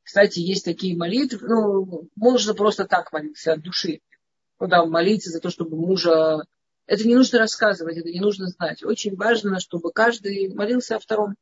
[0.09, 3.99] Кстати, есть такие молитвы, ну, можно просто так молиться от души.
[4.57, 6.39] Куда молиться за то, чтобы мужа...
[6.87, 8.83] Это не нужно рассказывать, это не нужно знать.
[8.83, 11.35] Очень важно, чтобы каждый молился о втором.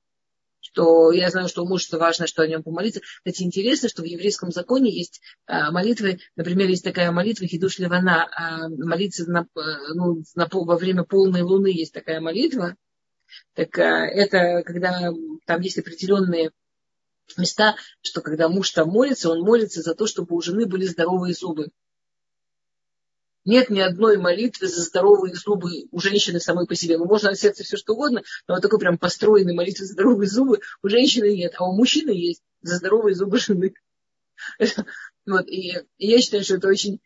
[0.60, 3.00] Что я знаю, что у мужа важно, что о нем помолиться.
[3.00, 8.28] Кстати, интересно, что в еврейском законе есть а, молитвы, например, есть такая молитва Хидуш Ливана,
[8.36, 9.48] а, молиться на,
[9.96, 12.76] ну, на, во время полной луны есть такая молитва.
[13.54, 15.10] Так а, это когда
[15.46, 16.52] там есть определенные
[17.38, 21.34] места, что когда муж там молится, он молится за то, чтобы у жены были здоровые
[21.34, 21.70] зубы.
[23.44, 26.98] Нет ни одной молитвы за здоровые зубы у женщины самой по себе.
[26.98, 30.30] Ну, можно от сердца все что угодно, но вот такой прям построенной молитвы за здоровые
[30.30, 33.74] зубы у женщины нет, а у мужчины есть за здоровые зубы жены.
[35.26, 37.02] Вот, и, я считаю, что это очень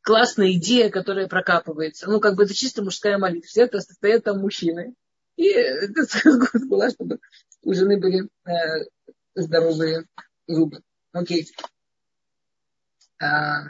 [0.00, 2.08] классная идея, которая прокапывается.
[2.08, 3.46] Ну, как бы это чисто мужская молитва.
[3.48, 4.94] Все это стоят там мужчины.
[5.36, 6.06] И это
[6.66, 7.18] была, чтобы
[7.62, 8.86] у жены были э,
[9.34, 10.06] здоровые
[10.46, 10.82] зубы.
[11.12, 11.46] Окей.
[13.20, 13.64] А,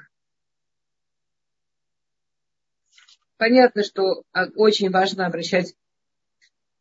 [3.36, 5.74] понятно, что а, очень важно обращать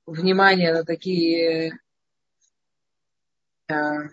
[0.06, 1.80] внимание на такие
[3.68, 4.10] а,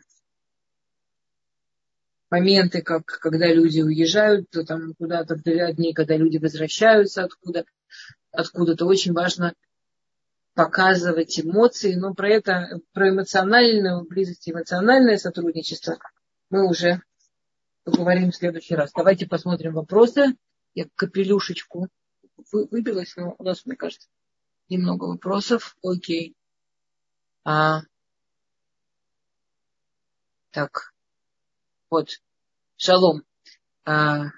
[2.30, 5.42] моменты, как когда люди уезжают то там куда-то в
[5.74, 7.64] дни, когда люди возвращаются откуда,
[8.32, 8.86] откуда-то.
[8.86, 9.55] Очень важно
[10.57, 15.98] показывать эмоции, но про это, про эмоциональную близость, эмоциональное сотрудничество
[16.48, 17.02] мы уже
[17.84, 18.90] поговорим в следующий раз.
[18.96, 20.34] Давайте посмотрим вопросы.
[20.72, 21.88] Я капелюшечку
[22.50, 24.09] выбилась, но у нас, мне кажется,
[24.70, 25.76] немного вопросов.
[25.82, 26.34] Окей.
[27.44, 27.82] А,
[30.52, 30.94] так.
[31.90, 32.09] Вот.
[32.78, 33.24] Шалом.
[33.84, 34.30] А,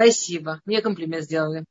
[0.00, 0.62] спасибо.
[0.64, 1.64] Мне комплимент сделали.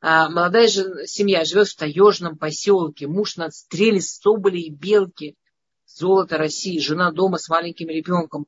[0.00, 3.08] А, молодая жен, семья живет в таежном поселке.
[3.08, 5.34] Муж надстрели соболи и белки.
[5.86, 6.78] Золото России.
[6.78, 8.46] Жена дома с маленьким ребенком.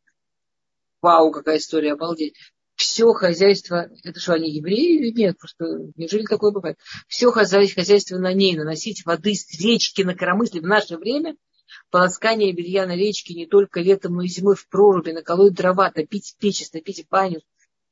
[1.03, 2.37] Вау, какая история, обалдеть.
[2.77, 5.39] Все хозяйство, это что, они евреи или нет?
[5.39, 6.79] Просто неужели такое бывает?
[7.09, 11.37] Все хозяйство на ней, наносить воды с речки на коромысле в наше время–
[11.91, 16.37] полоскание белья на речке не только летом, но и зимой в проруби, наколоть дрова, топить
[16.39, 17.41] печь, топить баню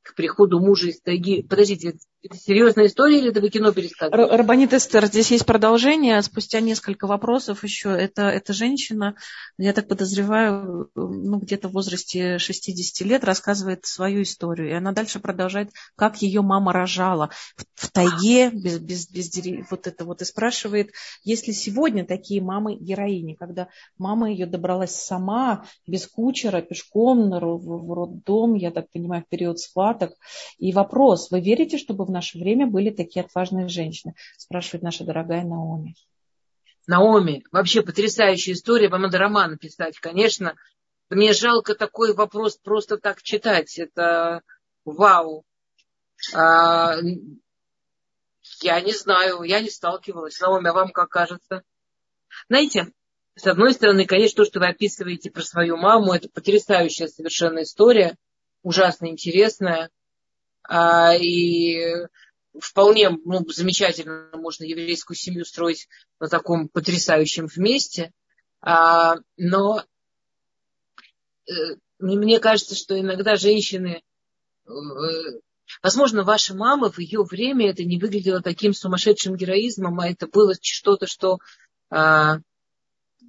[0.03, 1.41] к приходу мужа из тайги.
[1.41, 1.97] Подождите,
[2.31, 4.35] серьезная история или это вы кино пересказываете?
[4.35, 6.21] Рабанит Эстер, здесь есть продолжение.
[6.21, 7.89] Спустя несколько вопросов еще.
[7.89, 9.15] Это, это женщина,
[9.57, 14.69] я так подозреваю, ну, где-то в возрасте 60 лет, рассказывает свою историю.
[14.69, 19.67] И она дальше продолжает, как ее мама рожала в, в тайге, без, без, без деревьев,
[19.71, 20.21] вот это вот.
[20.21, 20.91] И спрашивает,
[21.23, 23.67] есть ли сегодня такие мамы-героини, когда
[23.97, 30.13] мама ее добралась сама, без кучера, пешком в роддом, я так понимаю, в период схваток.
[30.57, 34.15] И вопрос, вы верите, чтобы в наше время были такие отважные женщины?
[34.37, 35.95] Спрашивает наша дорогая Наоми.
[36.87, 40.55] Наоми, вообще потрясающая история, вам надо роман писать, конечно.
[41.09, 43.77] Мне жалко такой вопрос просто так читать.
[43.77, 44.41] Это
[44.85, 45.45] вау.
[46.33, 46.95] А,
[48.61, 50.39] я не знаю, я не сталкивалась.
[50.39, 51.63] Наоми, а вам как кажется?
[52.49, 52.91] Знаете,
[53.35, 58.15] с одной стороны, конечно, то, что вы описываете про свою маму, это потрясающая совершенно история,
[58.61, 59.89] ужасно интересная.
[60.63, 62.07] А, и
[62.59, 65.87] вполне ну, замечательно можно еврейскую семью строить
[66.19, 68.11] на таком потрясающем вместе.
[68.61, 69.83] А, но
[71.47, 71.51] э,
[71.99, 74.03] мне кажется, что иногда женщины,
[74.65, 74.71] э,
[75.81, 80.53] возможно, ваша мама в ее время это не выглядело таким сумасшедшим героизмом, а это было
[80.61, 81.39] что-то, что
[81.89, 82.39] а,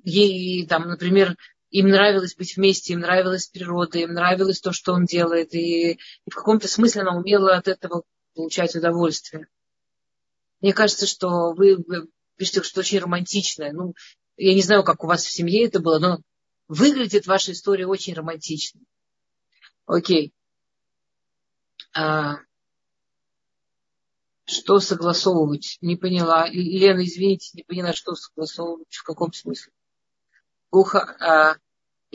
[0.04, 1.36] ей, там, например,
[1.74, 6.30] им нравилось быть вместе, им нравилась природа, им нравилось то, что он делает, и, и
[6.30, 9.48] в каком-то смысле она умела от этого получать удовольствие.
[10.60, 12.06] Мне кажется, что вы, вы
[12.36, 13.72] пишете что очень романтичное.
[13.72, 13.94] Ну,
[14.36, 16.20] я не знаю, как у вас в семье это было, но
[16.68, 18.80] выглядит ваша история очень романтично.
[19.84, 20.32] Окей.
[21.92, 22.36] А,
[24.44, 25.78] что согласовывать?
[25.80, 26.48] Не поняла.
[26.48, 29.72] Лена, извините, не поняла, что согласовывать, в каком смысле.
[30.70, 31.56] Уха, а,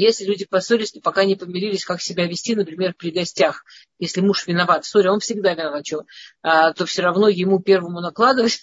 [0.02, 3.66] если люди поссорились, то пока не помирились, как себя вести, например, при гостях.
[3.98, 6.06] Если муж виноват, сори, он всегда виноват, что,
[6.42, 8.62] а, то все равно ему первому накладывать.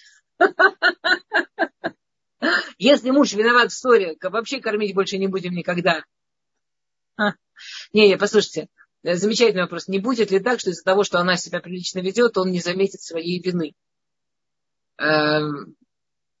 [2.79, 6.03] Если муж виноват в ссоре, вообще кормить больше не будем никогда.
[7.93, 8.67] Не, не, послушайте,
[9.03, 9.87] замечательный вопрос.
[9.87, 13.01] Не будет ли так, что из-за того, что она себя прилично ведет, он не заметит
[13.01, 13.75] своей вины?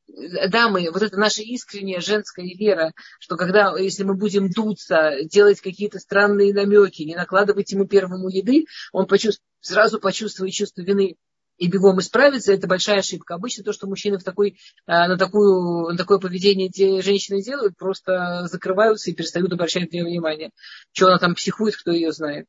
[0.07, 5.99] Дамы, вот это наша искренняя женская вера, что когда, если мы будем дуться, делать какие-то
[5.99, 9.43] странные намеки, не накладывать ему первому еды, он почувств...
[9.59, 11.17] сразу почувствует чувство вины
[11.57, 13.35] и бегом исправится, это большая ошибка.
[13.35, 18.47] Обычно то, что мужчины в такой, а, на, такую, на такое поведение женщины делают, просто
[18.47, 20.51] закрываются и перестают обращать на нее внимание.
[20.93, 22.45] Что она там психует, кто ее знает.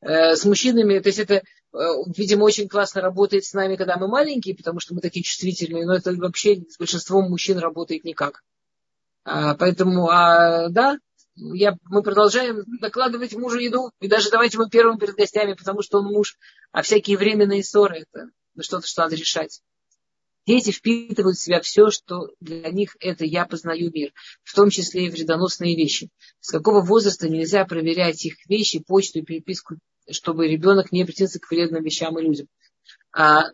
[0.00, 1.42] Э, с мужчинами, то есть это,
[1.72, 5.94] видимо, очень классно работает с нами, когда мы маленькие, потому что мы такие чувствительные, но
[5.94, 8.42] это вообще с большинством мужчин работает никак.
[9.24, 10.98] А, поэтому, а, да,
[11.36, 15.98] я, мы продолжаем накладывать мужу еду и даже давать ему первым перед гостями, потому что
[15.98, 16.36] он муж,
[16.72, 19.60] а всякие временные ссоры это что-то, что надо решать.
[20.46, 24.12] Дети впитывают в себя все, что для них это «я познаю мир»,
[24.42, 26.08] в том числе и вредоносные вещи.
[26.40, 29.76] С какого возраста нельзя проверять их вещи, почту и переписку,
[30.10, 32.48] чтобы ребенок не обратился к вредным вещам и людям.
[33.12, 33.44] А,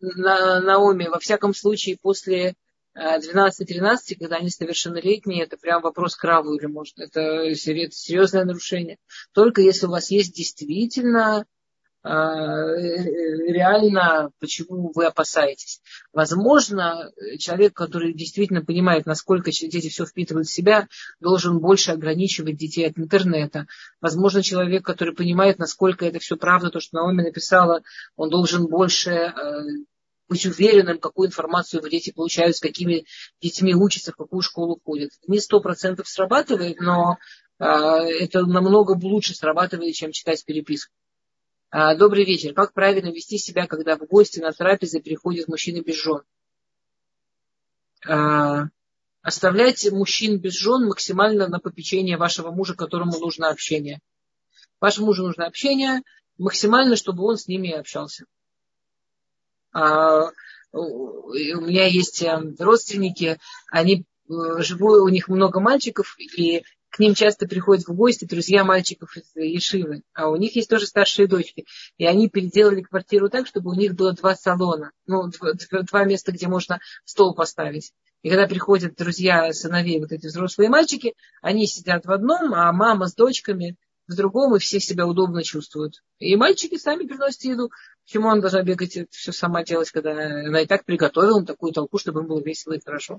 [0.00, 2.54] на, Наоми, во всяком случае, после
[2.96, 8.98] 12-13, когда они совершеннолетние, это прям вопрос к или может, это, серьезное нарушение.
[9.32, 11.44] Только если у вас есть действительно
[12.04, 15.80] реально, почему вы опасаетесь.
[16.12, 20.88] Возможно, человек, который действительно понимает, насколько дети все впитывают в себя,
[21.20, 23.66] должен больше ограничивать детей от интернета.
[24.02, 27.80] Возможно, человек, который понимает, насколько это все правда, то, что Наоми написала,
[28.16, 29.62] он должен больше а,
[30.28, 33.06] быть уверенным, какую информацию дети получают, с какими
[33.40, 35.10] детьми учатся, в какую школу ходят.
[35.26, 37.16] Не сто процентов срабатывает, но
[37.58, 40.92] а, это намного лучше срабатывает, чем читать переписку.
[41.76, 42.54] А, добрый вечер.
[42.54, 46.22] Как правильно вести себя, когда в гости на трапезе приходят мужчины без жен?
[48.06, 48.68] А,
[49.22, 53.98] оставлять мужчин без жен максимально на попечение вашего мужа, которому нужно общение.
[54.80, 56.02] Вашему мужу нужно общение
[56.38, 58.24] максимально, чтобы он с ними общался.
[59.72, 60.30] А,
[60.70, 63.40] у меня есть э, родственники,
[63.72, 66.62] они э, живут, у них много мальчиков, и
[66.94, 70.86] к ним часто приходят в гости друзья мальчиков из Ешивы, а у них есть тоже
[70.86, 71.66] старшие дочки.
[71.98, 75.24] И они переделали квартиру так, чтобы у них было два салона, ну,
[75.90, 77.90] два места, где можно стол поставить.
[78.22, 83.08] И когда приходят друзья сыновей, вот эти взрослые мальчики, они сидят в одном, а мама
[83.08, 83.74] с дочками
[84.06, 85.94] в другом, и все себя удобно чувствуют.
[86.20, 87.72] И мальчики сами приносят еду.
[88.04, 92.20] Почему она должна бегать все сама делать, когда она и так приготовила такую толку, чтобы
[92.20, 93.18] им было весело и хорошо?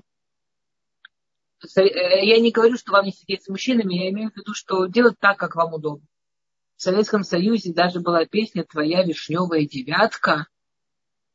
[1.76, 4.86] Э, я не говорю, что вам не сидеть с мужчинами, я имею в виду, что
[4.86, 6.06] делать так, как вам удобно.
[6.76, 10.46] В Советском Союзе даже была песня «Твоя вишневая девятка».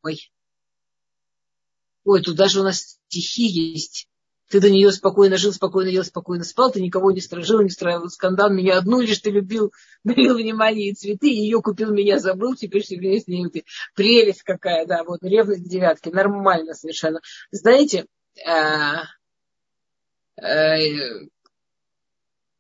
[0.03, 0.31] Ой.
[2.03, 4.07] Ой, тут даже у нас стихи есть.
[4.49, 8.09] Ты до нее спокойно жил, спокойно ел, спокойно спал, ты никого не стражил, не строил
[8.09, 9.71] скандал, меня одну лишь ты любил,
[10.03, 13.63] дарил внимание и цветы, ее купил, меня забыл, теперь время с ней ты.
[13.95, 17.21] Прелесть какая, да, вот, ревность девятки, нормально совершенно.
[17.51, 18.07] Знаете,
[18.45, 19.03] а,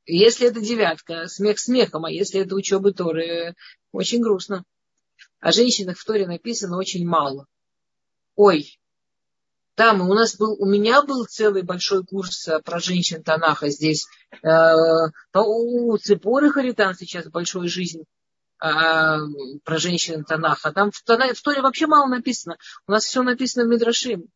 [0.05, 3.55] если это девятка, смех смехом, а если это учеба Торы,
[3.91, 4.63] очень грустно.
[5.39, 7.47] О женщинах в Торе написано очень мало.
[8.35, 8.79] Ой,
[9.75, 14.05] там у нас был, у меня был целый большой курс э, про женщин Танаха здесь.
[14.43, 14.73] Э,
[15.33, 18.05] у Цепоры Харитан сейчас большой жизнь э,
[18.63, 20.71] про женщин Танаха.
[20.71, 22.57] Там в Торе вообще мало написано.
[22.85, 24.27] У нас все написано в Мидрашим.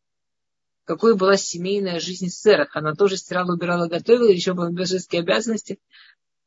[0.86, 2.74] Какой была семейная жизнь Серах.
[2.74, 5.78] Она тоже стирала, убирала, готовила, еще были божеские обязанности.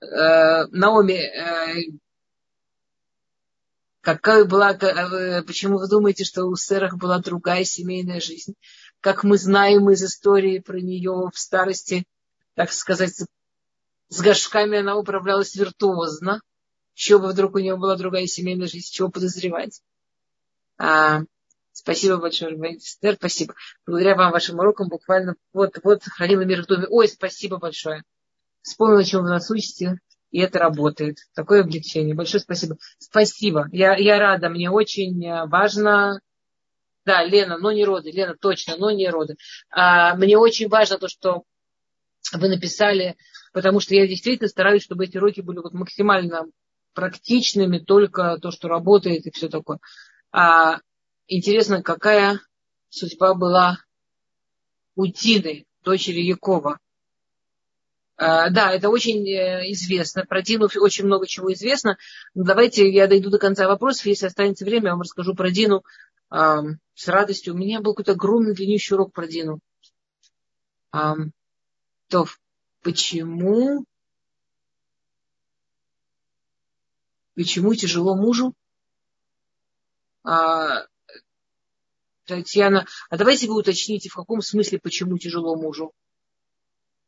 [0.02, 1.22] Наоми,
[4.02, 4.74] какая была,
[5.44, 8.56] почему вы думаете, что у Серах была другая семейная жизнь?
[9.02, 12.06] как мы знаем из истории про нее в старости,
[12.56, 13.24] так сказать,
[14.10, 16.42] с горшками она управлялась виртуозно.
[16.96, 19.82] Еще бы вдруг у нее была другая семейная жизнь, чего подозревать.
[20.78, 21.22] А,
[21.80, 23.56] спасибо большое, Эстер, спасибо.
[23.86, 26.88] Благодаря вам, вашим урокам, буквально вот-вот хранила мир в доме.
[26.90, 28.04] Ой, спасибо большое.
[28.62, 30.00] Вспомнила, чем вы нас учите,
[30.32, 31.18] и это работает.
[31.34, 32.16] Такое облегчение.
[32.16, 32.78] Большое спасибо.
[32.98, 33.68] Спасибо.
[33.72, 34.50] Я, я рада.
[34.50, 36.22] Мне очень важно
[37.06, 38.12] да, Лена, но не роды.
[38.12, 39.36] Лена, точно, но не роды.
[39.72, 41.44] А, мне очень важно то, что
[42.34, 43.18] вы написали,
[43.52, 46.46] потому что я действительно стараюсь, чтобы эти уроки были вот максимально
[46.94, 49.80] практичными, только то, что работает и все такое.
[50.32, 50.82] А,
[51.30, 52.42] интересно, какая
[52.90, 53.78] судьба была
[54.96, 56.80] у Тины, дочери Якова.
[58.18, 60.26] А, да, это очень э, известно.
[60.26, 61.98] Про Дину очень много чего известно.
[62.34, 64.08] Давайте я дойду до конца вопросов.
[64.08, 65.84] Если останется время, я вам расскажу про Дину
[66.32, 67.56] с радостью.
[67.56, 69.60] У меня был какой-то огромный длиннющий урок про Дину.
[70.92, 72.26] то
[72.84, 73.84] почему
[77.34, 78.54] почему тяжело мужу?
[82.36, 85.94] Татьяна, а давайте вы уточните, в каком смысле почему тяжело мужу?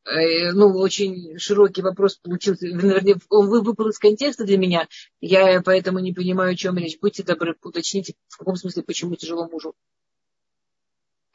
[0.04, 2.66] Э, ну, очень широкий вопрос получился.
[2.68, 4.88] Наверное, он выпал из контекста для меня.
[5.20, 7.00] Я поэтому не понимаю, о чем речь.
[7.00, 9.76] Будьте добры, уточните, в каком смысле, почему тяжело мужу.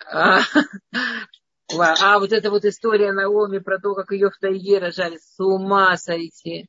[0.05, 0.41] А,
[1.79, 5.19] а вот эта вот история Наоми про то, как ее в тайге рожали.
[5.19, 6.69] С ума сойти.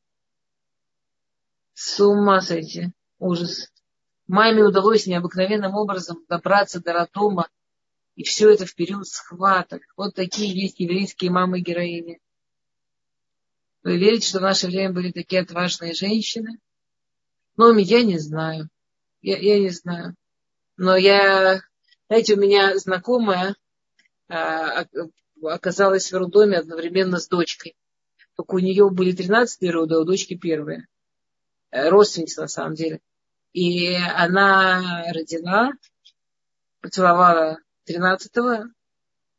[1.74, 2.92] С ума сойти.
[3.18, 3.72] Ужас.
[4.28, 7.48] Маме удалось необыкновенным образом добраться до Ратома
[8.16, 9.84] и все это в период схваток.
[9.96, 12.20] Вот такие есть еврейские мамы-героини.
[13.84, 16.60] Вы верите, что в наше время были такие отважные женщины?
[17.56, 18.70] Ну, я не знаю.
[19.22, 20.16] Я, я не знаю.
[20.76, 21.62] Но я
[22.08, 23.56] Знаете, у меня знакомая
[24.30, 24.86] а,
[25.44, 27.76] оказалась в роддоме одновременно с дочкой.
[28.36, 30.88] Только у нее были 13 роды, а у дочки первые.
[31.72, 33.02] Э, родственница на самом деле.
[33.58, 35.72] И она родила,
[36.80, 37.58] поцеловала
[37.90, 38.66] 13-го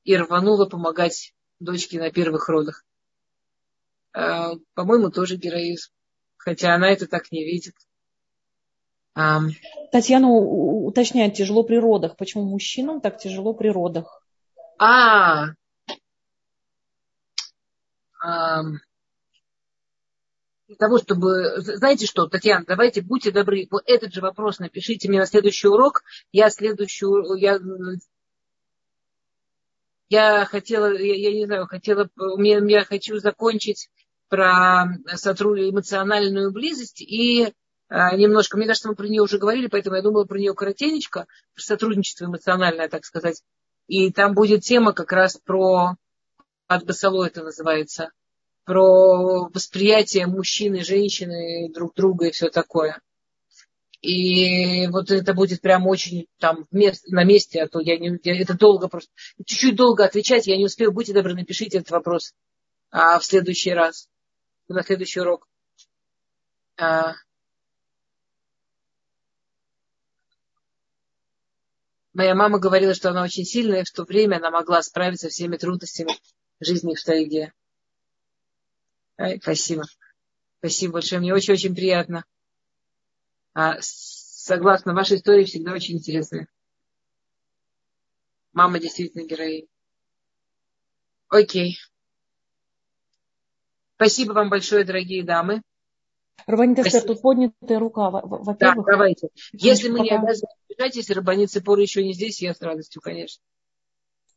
[0.02, 2.84] и рванула помогать дочке на первых родах.
[4.12, 5.92] Э, по-моему, тоже героизм.
[6.36, 7.76] Хотя она это так не видит.
[9.92, 12.16] Татьяна уточняет, тяжело при родах.
[12.16, 14.20] Почему мужчинам так тяжело при родах?
[14.80, 15.50] А,
[20.68, 21.60] для того, чтобы...
[21.60, 26.02] Знаете что, Татьяна, давайте, будьте добры, вот этот же вопрос напишите мне на следующий урок.
[26.30, 27.34] Я следующую...
[27.36, 27.58] Я,
[30.10, 32.10] я хотела, я, я не знаю, хотела...
[32.38, 33.88] Я, я хочу закончить
[34.28, 37.54] про сотрудничество, эмоциональную близость и
[37.88, 41.26] а, немножко, мне кажется, мы про нее уже говорили, поэтому я думала про нее коротенечко,
[41.54, 43.42] сотрудничество эмоциональное, так сказать.
[43.86, 45.96] И там будет тема как раз про,
[46.66, 48.10] от Басало это называется,
[48.68, 53.00] про восприятие мужчины, женщины друг друга и все такое.
[54.02, 58.52] И вот это будет прям очень там на месте, а то я не, я, это
[58.52, 62.34] долго просто, чуть-чуть долго отвечать, я не успею, будьте добры, напишите этот вопрос
[62.90, 64.10] а, в следующий раз,
[64.68, 65.48] на следующий урок.
[66.76, 67.14] А,
[72.12, 75.30] Моя мама говорила, что она очень сильная, и в то время она могла справиться со
[75.30, 76.12] всеми трудностями
[76.60, 77.54] жизни в тайге.
[79.18, 79.84] Ай, спасибо.
[80.58, 81.20] Спасибо большое.
[81.20, 82.24] Мне очень-очень приятно.
[83.52, 86.48] А, согласно вашей истории, всегда очень интересная.
[88.52, 89.66] Мама действительно героиня.
[91.28, 91.78] Окей.
[93.96, 95.62] Спасибо вам большое, дорогие дамы.
[96.46, 98.10] Рабанит Эстер, тут поднятая рука.
[98.10, 99.28] Во-первых, да, давайте.
[99.52, 103.42] Если мы не обязаны бежать, если Рабанит Цепора еще не здесь, я с радостью, конечно.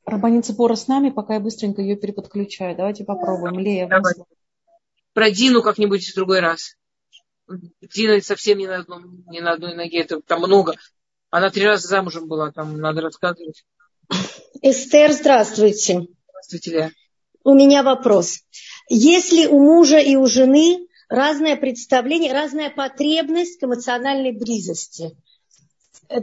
[0.05, 2.75] Рабанит Цепора с нами, пока я быстренько ее переподключаю.
[2.75, 3.59] Давайте попробуем.
[3.59, 4.23] Лея, Давайте.
[5.13, 6.75] Про Дину как-нибудь в другой раз.
[7.81, 10.75] Дина совсем не на, одном, не на одной ноге, это там много.
[11.29, 13.65] Она три раза замужем была, там надо рассказывать.
[14.61, 16.07] Эстер, здравствуйте.
[16.29, 16.91] Здравствуйте, Лея.
[17.43, 18.39] У меня вопрос.
[18.89, 25.17] Если у мужа и у жены разное представление, разная потребность к эмоциональной близости,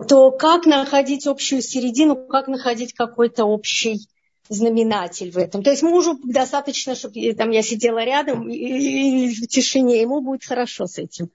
[0.08, 4.08] то как находить общую середину, как находить какой-то общий
[4.48, 5.62] знаменатель в этом.
[5.62, 10.44] То есть мужу достаточно, чтобы там, я сидела рядом и, и в тишине, ему будет
[10.44, 11.30] хорошо с этим.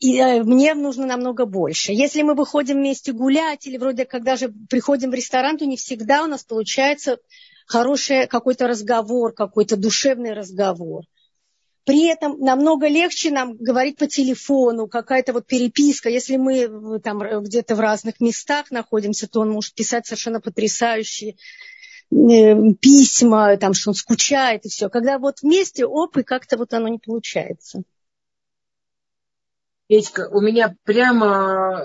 [0.00, 1.92] И э, мне нужно намного больше.
[1.92, 6.24] Если мы выходим вместе гулять, или вроде когда же приходим в ресторан, то не всегда
[6.24, 7.18] у нас получается
[7.66, 11.04] хороший какой-то разговор, какой-то душевный разговор.
[11.84, 16.08] При этом намного легче нам говорить по телефону, какая-то вот переписка.
[16.08, 20.40] Если мы э, там э, где-то в разных местах находимся, то он может писать совершенно
[20.40, 21.36] потрясающие
[22.10, 24.88] э, письма, там, что он скучает и все.
[24.88, 27.82] Когда вот вместе, оп, и как-то вот оно не получается.
[29.86, 31.84] Петька, у меня прямо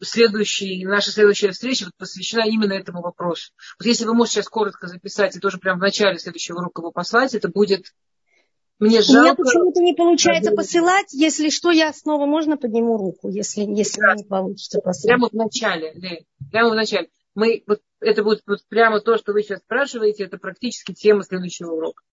[0.00, 3.52] следующий, наша следующая встреча посвящена именно этому вопросу.
[3.80, 6.92] Вот если вы можете сейчас коротко записать и тоже прямо в начале следующего урока его
[6.92, 7.92] послать, это будет
[8.78, 9.18] мне жалко.
[9.18, 11.12] У меня почему-то не получается посылать.
[11.12, 14.14] Если что, я снова можно подниму руку, если, если да.
[14.14, 15.16] не получится посылать.
[15.16, 17.08] Прямо в начале, Лей, прямо в начале.
[17.34, 21.72] Мы, вот, это будет вот прямо то, что вы сейчас спрашиваете, это практически тема следующего
[21.72, 22.02] урока.